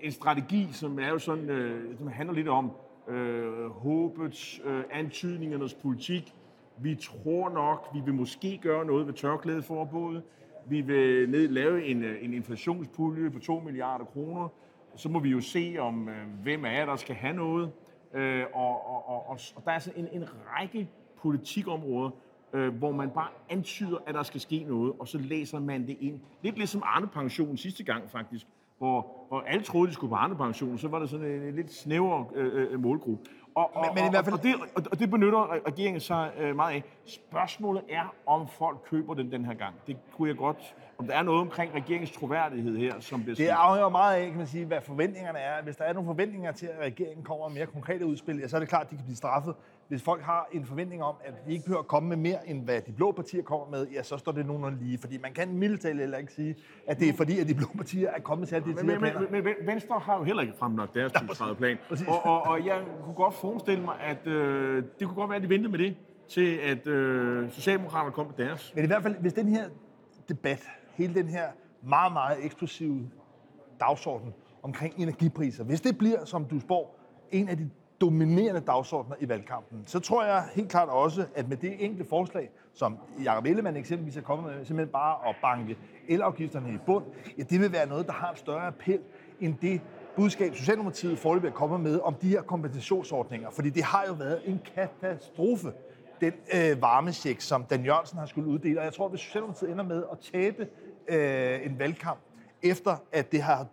en 0.00 0.12
strategi, 0.12 0.68
som 0.72 0.98
er 0.98 1.08
jo 1.08 1.18
sådan, 1.18 1.50
øh, 1.50 1.98
som 1.98 2.08
handler 2.08 2.34
lidt 2.34 2.48
om 2.48 2.70
øh, 3.08 3.70
håbets, 3.70 4.60
øh, 4.64 4.84
antydningernes 4.90 5.74
politik, 5.74 6.34
vi 6.78 6.94
tror 6.94 7.50
nok, 7.50 7.88
vi 7.94 8.00
vil 8.04 8.14
måske 8.14 8.58
gøre 8.62 8.84
noget 8.84 9.06
ved 9.06 9.14
tørklædeforbuddet. 9.14 10.22
Vi 10.66 10.80
vil 10.80 11.30
ned, 11.30 11.48
lave 11.48 11.84
en, 11.84 12.02
øh, 12.02 12.24
en 12.24 12.34
inflationspulje 12.34 13.30
på 13.30 13.38
2 13.38 13.60
milliarder 13.60 14.04
kroner. 14.04 14.48
Så 14.96 15.08
må 15.08 15.18
vi 15.18 15.28
jo 15.28 15.40
se, 15.40 15.76
om 15.78 16.08
øh, 16.08 16.26
hvem 16.42 16.64
af 16.64 16.78
jer, 16.78 16.86
der 16.86 16.96
skal 16.96 17.14
have 17.14 17.34
noget. 17.34 17.70
Øh, 18.14 18.44
og, 18.54 18.86
og, 18.86 19.08
og, 19.08 19.28
og, 19.28 19.38
og 19.56 19.62
der 19.64 19.70
er 19.70 19.74
altså 19.74 19.92
en, 19.96 20.08
en 20.12 20.24
række 20.46 20.88
politikområder, 21.22 22.10
øh, 22.52 22.74
hvor 22.74 22.92
man 22.92 23.10
bare 23.10 23.28
antyder, 23.50 23.98
at 24.06 24.14
der 24.14 24.22
skal 24.22 24.40
ske 24.40 24.64
noget, 24.68 24.92
og 24.98 25.08
så 25.08 25.18
læser 25.18 25.60
man 25.60 25.86
det 25.86 25.96
ind. 26.00 26.20
Lidt 26.42 26.56
ligesom 26.56 26.82
Arne 26.84 27.06
Pension 27.06 27.56
sidste 27.56 27.84
gang 27.84 28.10
faktisk, 28.10 28.46
hvor, 28.78 29.26
hvor 29.28 29.40
alle 29.40 29.64
troede, 29.64 29.88
de 29.88 29.94
skulle 29.94 30.08
på 30.08 30.16
Arne 30.16 30.36
Pension, 30.36 30.78
så 30.78 30.88
var 30.88 30.98
der 30.98 31.06
sådan 31.06 31.26
en, 31.26 31.42
en 31.42 31.54
lidt 31.54 31.72
snæver 31.72 32.24
øh, 32.34 32.72
øh, 32.72 32.80
målgruppe. 32.80 33.30
Og, 33.54 33.76
og, 33.76 33.84
men, 33.86 33.94
men 33.94 34.06
i 34.06 34.10
hvert 34.10 34.24
fald... 34.24 34.34
og, 34.34 34.42
det, 34.42 34.54
og 34.90 34.98
det 34.98 35.10
benytter 35.10 35.66
regeringen 35.66 36.00
sig 36.00 36.32
øh, 36.38 36.56
meget 36.56 36.74
af. 36.74 36.82
Spørgsmålet 37.06 37.82
er, 37.90 38.14
om 38.26 38.48
folk 38.48 38.78
køber 38.90 39.14
den 39.14 39.32
den 39.32 39.44
her 39.44 39.54
gang. 39.54 39.74
Det 39.86 39.96
kunne 40.16 40.28
jeg 40.28 40.36
godt... 40.36 40.74
Om 40.98 41.06
der 41.06 41.14
er 41.14 41.22
noget 41.22 41.40
omkring 41.40 41.74
regeringens 41.74 42.12
troværdighed 42.12 42.76
her, 42.78 43.00
som 43.00 43.22
bliver 43.22 43.36
Det 43.36 43.48
afhænger 43.48 43.88
meget 43.88 44.16
af, 44.16 44.28
kan 44.28 44.38
man 44.38 44.46
sige, 44.46 44.64
hvad 44.64 44.80
forventningerne 44.80 45.38
er. 45.38 45.62
Hvis 45.62 45.76
der 45.76 45.84
er 45.84 45.92
nogle 45.92 46.06
forventninger 46.06 46.52
til, 46.52 46.66
at 46.66 46.80
regeringen 46.80 47.24
kommer 47.24 47.48
med 47.48 47.54
mere 47.54 47.66
konkrete 47.66 48.06
udspil, 48.06 48.38
ja, 48.38 48.48
så 48.48 48.56
er 48.56 48.60
det 48.60 48.68
klart, 48.68 48.82
at 48.82 48.90
de 48.90 48.96
kan 48.96 49.04
blive 49.04 49.16
straffet. 49.16 49.54
Hvis 49.88 50.02
folk 50.02 50.22
har 50.22 50.48
en 50.52 50.66
forventning 50.66 51.02
om, 51.02 51.14
at 51.24 51.34
de 51.46 51.52
ikke 51.52 51.64
behøver 51.64 51.82
at 51.82 51.88
komme 51.88 52.08
med 52.08 52.16
mere, 52.16 52.48
end 52.48 52.64
hvad 52.64 52.80
de 52.80 52.92
blå 52.92 53.12
partier 53.12 53.42
kommer 53.42 53.66
med, 53.70 53.86
ja, 53.88 54.02
så 54.02 54.16
står 54.16 54.32
det 54.32 54.46
nogenlunde 54.46 54.78
lige. 54.78 54.98
Fordi 54.98 55.18
man 55.18 55.32
kan 55.32 55.52
mildt 55.58 55.84
heller 55.84 56.18
ikke 56.18 56.32
sige, 56.32 56.56
at 56.86 56.98
det 57.00 57.08
er 57.08 57.12
fordi, 57.12 57.38
at 57.38 57.48
de 57.48 57.54
blå 57.54 57.66
partier 57.76 58.10
er 58.10 58.20
kommet 58.20 58.48
til 58.48 58.56
at 58.56 58.64
de 58.64 58.74
men, 58.74 58.86
men, 58.86 59.00
men, 59.30 59.44
men, 59.44 59.54
Venstre 59.66 59.98
har 59.98 60.18
jo 60.18 60.24
heller 60.24 60.42
ikke 60.42 60.54
fremlagt 60.58 60.94
deres 60.94 61.12
2030 61.12 61.56
plan. 61.56 61.78
Og, 62.08 62.26
og, 62.26 62.42
og 62.42 62.66
jeg 62.66 62.82
kunne 63.04 63.14
godt 63.14 63.34
forestille 63.34 63.84
mig, 63.84 64.00
at 64.00 64.26
øh, 64.26 64.84
det 64.98 65.06
kunne 65.06 65.16
godt 65.16 65.30
være, 65.30 65.36
at 65.36 65.42
de 65.42 65.48
ventede 65.48 65.70
med 65.70 65.78
det, 65.78 65.96
til 66.28 66.56
at 66.56 66.86
øh, 66.86 67.50
Socialdemokraterne 67.50 68.12
kom 68.12 68.26
med 68.26 68.46
deres. 68.46 68.72
Men 68.74 68.84
i 68.84 68.86
hvert 68.86 69.02
fald, 69.02 69.16
hvis 69.20 69.32
den 69.32 69.48
her 69.48 69.68
debat, 70.28 70.68
hele 70.94 71.14
den 71.14 71.28
her 71.28 71.46
meget, 71.82 72.12
meget 72.12 72.44
eksplosive 72.44 73.10
dagsorden 73.80 74.34
omkring 74.62 74.94
energipriser, 74.98 75.64
hvis 75.64 75.80
det 75.80 75.98
bliver, 75.98 76.24
som 76.24 76.44
du 76.44 76.60
spår, 76.60 76.98
en 77.30 77.48
af 77.48 77.56
de 77.56 77.70
dominerende 78.02 78.60
dagsordner 78.60 79.16
i 79.20 79.28
valgkampen, 79.28 79.82
så 79.86 80.00
tror 80.00 80.24
jeg 80.24 80.44
helt 80.54 80.70
klart 80.70 80.88
også, 80.88 81.24
at 81.34 81.48
med 81.48 81.56
det 81.56 81.84
enkelte 81.84 82.08
forslag, 82.08 82.50
som 82.74 82.98
Jacob 83.24 83.44
Ellemann 83.46 83.76
eksempelvis 83.76 84.16
er 84.16 84.20
kommet 84.20 84.46
med, 84.46 84.64
simpelthen 84.64 84.92
bare 84.92 85.28
at 85.28 85.36
banke 85.42 85.78
elafgifterne 86.08 86.74
i 86.74 86.78
bund, 86.86 87.04
ja, 87.38 87.42
det 87.42 87.60
vil 87.60 87.72
være 87.72 87.88
noget, 87.88 88.06
der 88.06 88.12
har 88.12 88.30
en 88.30 88.36
større 88.36 88.66
appel 88.66 89.00
end 89.40 89.54
det 89.62 89.80
budskab, 90.16 90.54
Socialdemokratiet 90.54 91.18
forløbig 91.18 91.48
er 91.48 91.52
kommet 91.52 91.80
med 91.80 92.00
om 92.00 92.14
de 92.14 92.28
her 92.28 92.42
kompensationsordninger. 92.42 93.50
Fordi 93.50 93.70
det 93.70 93.84
har 93.84 94.04
jo 94.08 94.12
været 94.12 94.40
en 94.44 94.60
katastrofe, 94.74 95.72
den 96.20 96.32
øh, 96.54 96.82
varmesjek, 96.82 97.40
som 97.40 97.64
Dan 97.64 97.84
Jørgensen 97.84 98.18
har 98.18 98.26
skulle 98.26 98.48
uddele. 98.48 98.78
Og 98.78 98.84
jeg 98.84 98.92
tror, 98.92 99.04
at 99.04 99.10
hvis 99.10 99.20
Socialdemokratiet 99.20 99.70
ender 99.70 99.84
med 99.84 100.04
at 100.12 100.18
tabe 100.32 100.68
øh, 101.08 101.66
en 101.66 101.78
valgkamp, 101.78 102.18
efter 102.62 102.96
at 103.12 103.32
det 103.32 103.42
har 103.42 103.66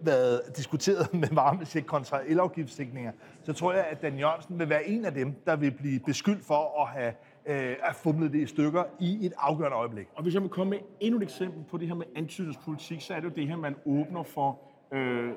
været 0.00 0.40
diskuteret 0.56 1.14
med 1.22 1.28
varmesæk 1.32 1.82
kontra 1.82 2.20
elafgiftssænkninger, 2.26 3.12
så 3.42 3.52
tror 3.52 3.72
jeg, 3.72 3.86
at 3.90 4.02
Dan 4.02 4.18
Jørgensen 4.18 4.58
vil 4.58 4.68
være 4.68 4.88
en 4.88 5.04
af 5.04 5.14
dem, 5.14 5.34
der 5.46 5.56
vil 5.56 5.70
blive 5.70 6.00
beskyldt 6.00 6.44
for 6.44 6.82
at 6.82 6.88
have 6.88 7.12
øh, 7.46 7.76
at 7.82 7.94
fumlet 7.94 8.32
det 8.32 8.38
i 8.38 8.46
stykker 8.46 8.84
i 9.00 9.26
et 9.26 9.32
afgørende 9.38 9.76
øjeblik. 9.76 10.06
Og 10.14 10.22
hvis 10.22 10.34
jeg 10.34 10.42
må 10.42 10.48
komme 10.48 10.70
med 10.70 10.78
endnu 11.00 11.18
et 11.20 11.22
eksempel 11.22 11.64
på 11.70 11.76
det 11.76 11.88
her 11.88 11.94
med 11.94 12.06
antydningspolitik, 12.16 13.00
så 13.00 13.14
er 13.14 13.20
det 13.20 13.24
jo 13.24 13.32
det 13.36 13.48
her, 13.48 13.56
man 13.56 13.76
åbner 13.86 14.22
for 14.22 14.58
øh, 14.92 15.28
øh, 15.28 15.32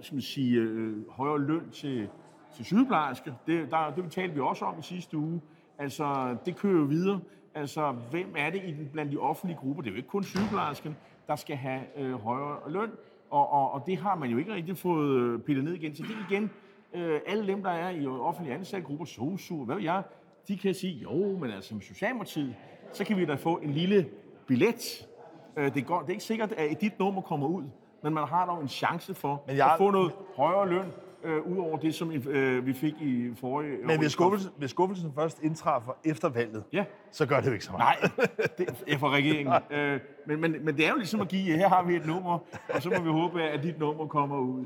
skal 0.00 0.14
man 0.14 0.22
sige, 0.22 0.60
øh, 0.60 1.08
højere 1.10 1.40
løn 1.40 1.70
til, 1.70 2.08
til 2.56 2.64
sygeplejersker. 2.64 3.32
Det, 3.46 3.70
der, 3.70 3.94
det 3.96 4.12
talte 4.12 4.34
vi 4.34 4.40
også 4.40 4.64
om 4.64 4.78
i 4.78 4.82
sidste 4.82 5.16
uge. 5.16 5.40
Altså, 5.78 6.36
det 6.46 6.56
kører 6.56 6.78
jo 6.78 6.84
videre. 6.84 7.20
Altså, 7.54 7.92
hvem 8.10 8.34
er 8.36 8.50
det 8.50 8.62
i 8.64 8.72
den, 8.72 8.88
blandt 8.92 9.12
de 9.12 9.18
offentlige 9.18 9.58
grupper? 9.58 9.82
Det 9.82 9.90
er 9.90 9.92
jo 9.92 9.96
ikke 9.96 10.08
kun 10.08 10.24
sygeplejerskerne, 10.24 10.96
der 11.26 11.36
skal 11.36 11.56
have 11.56 11.80
øh, 11.96 12.12
højere 12.12 12.70
løn. 12.70 12.90
Og, 13.30 13.52
og, 13.52 13.72
og 13.72 13.82
det 13.86 13.96
har 13.96 14.14
man 14.14 14.30
jo 14.30 14.38
ikke 14.38 14.54
rigtig 14.54 14.76
fået 14.76 15.20
øh, 15.20 15.40
pillet 15.40 15.64
ned 15.64 15.72
igen. 15.72 15.94
Så 15.94 16.02
det 16.02 16.16
igen, 16.30 16.50
øh, 16.94 17.20
alle 17.26 17.46
dem, 17.46 17.62
der 17.62 17.70
er 17.70 17.90
i 17.90 18.06
offentlige 18.06 18.54
ansatte 18.54 18.86
grupper, 18.86 19.04
SOSU, 19.04 19.64
hvad 19.64 19.74
ved 19.74 19.82
jeg, 19.82 20.02
de 20.48 20.58
kan 20.58 20.74
sige, 20.74 20.94
jo, 20.94 21.38
men 21.38 21.50
altså 21.50 21.74
med 21.74 21.82
Socialdemokratiet, 21.82 22.54
så 22.92 23.04
kan 23.04 23.16
vi 23.16 23.24
da 23.24 23.34
få 23.34 23.56
en 23.56 23.70
lille 23.70 24.08
billet. 24.46 25.08
Øh, 25.56 25.74
det, 25.74 25.86
går, 25.86 26.00
det 26.00 26.08
er 26.08 26.12
ikke 26.12 26.24
sikkert, 26.24 26.52
at 26.52 26.80
dit 26.80 26.98
nummer 26.98 27.20
kommer 27.20 27.46
ud, 27.46 27.64
men 28.02 28.14
man 28.14 28.28
har 28.28 28.46
dog 28.46 28.62
en 28.62 28.68
chance 28.68 29.14
for 29.14 29.42
men 29.46 29.56
jeg... 29.56 29.72
at 29.72 29.78
få 29.78 29.90
noget 29.90 30.12
højere 30.36 30.68
løn, 30.68 30.92
øh, 31.26 31.52
ud 31.52 31.56
over 31.56 31.78
det, 31.78 31.94
som 31.94 32.12
øh, 32.12 32.66
vi 32.66 32.72
fik 32.72 32.94
i 33.00 33.34
forrige 33.34 33.78
Men 33.86 33.98
hvis 33.98 34.12
skuffelsen, 34.12 34.50
hvis 34.58 34.70
skuffelsen 34.70 35.12
først 35.14 35.42
indtræffer 35.42 35.92
efter 36.04 36.28
valget, 36.28 36.64
ja. 36.72 36.84
så 37.10 37.26
gør 37.26 37.40
det 37.40 37.46
jo 37.46 37.52
ikke 37.52 37.64
så 37.64 37.72
meget. 37.72 38.12
Nej, 38.16 38.26
det 38.58 38.68
er 38.86 38.98
for 38.98 39.10
regeringen. 39.10 39.54
øh, 39.78 40.00
men, 40.26 40.40
men, 40.40 40.56
men 40.64 40.76
det 40.76 40.86
er 40.86 40.90
jo 40.90 40.96
ligesom 40.96 41.20
at 41.20 41.28
give, 41.28 41.42
her 41.42 41.68
har 41.68 41.82
vi 41.82 41.96
et 41.96 42.06
nummer, 42.06 42.38
og 42.74 42.82
så 42.82 42.90
må 42.90 43.00
vi 43.00 43.10
håbe, 43.10 43.42
at 43.42 43.62
dit 43.62 43.78
nummer 43.78 44.06
kommer 44.06 44.38
ud. 44.38 44.64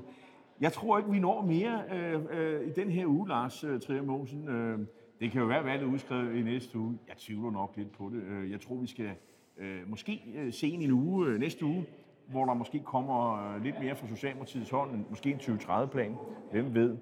Jeg 0.61 0.73
tror 0.73 0.99
ikke, 0.99 1.11
vi 1.11 1.19
når 1.19 1.43
mere 1.43 1.83
øh, 1.93 2.21
øh, 2.31 2.69
i 2.69 2.71
den 2.71 2.91
her 2.91 3.07
uge, 3.07 3.29
Lars 3.29 3.65
øh, 3.65 3.81
Trier 3.81 4.03
Mosen. 4.03 4.49
Øh, 4.49 4.79
det 5.21 5.33
kan 5.33 5.41
jo 5.41 5.47
være, 5.47 5.59
at 5.59 5.65
valget 5.65 5.87
er 5.87 5.93
udskrevet 5.93 6.37
i 6.37 6.43
næste 6.43 6.79
uge. 6.79 6.99
Jeg 7.09 7.17
tvivler 7.17 7.51
nok 7.51 7.73
lidt 7.77 7.93
på 7.93 8.11
det. 8.13 8.23
Øh, 8.23 8.51
jeg 8.51 8.61
tror, 8.61 8.77
vi 8.77 8.87
skal 8.87 9.11
øh, 9.59 9.91
måske 9.91 10.23
øh, 10.37 10.53
se 10.53 10.69
en 10.69 10.91
uge 10.91 11.27
øh, 11.27 11.41
næste 11.41 11.65
uge, 11.65 11.87
hvor 12.31 12.45
der 12.45 12.55
måske 12.55 12.79
kommer 12.79 13.51
øh, 13.55 13.65
lidt 13.65 13.81
mere 13.83 13.97
fra 13.97 14.07
Socialdemokratiets 14.07 14.71
hånd, 14.71 15.05
måske 15.11 15.31
en 15.31 15.37
2030-plan. 15.37 16.17
Hvem 16.51 16.75
ved? 16.75 16.97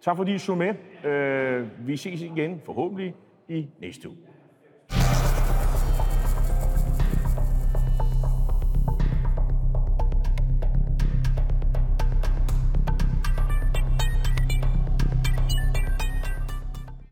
Tak 0.00 0.16
fordi 0.16 0.34
I 0.34 0.38
så 0.38 0.54
med. 0.54 0.74
Øh, 1.10 1.86
vi 1.86 1.96
ses 1.96 2.22
igen 2.22 2.60
forhåbentlig 2.64 3.14
i 3.48 3.68
næste 3.80 4.08
uge. 4.08 4.18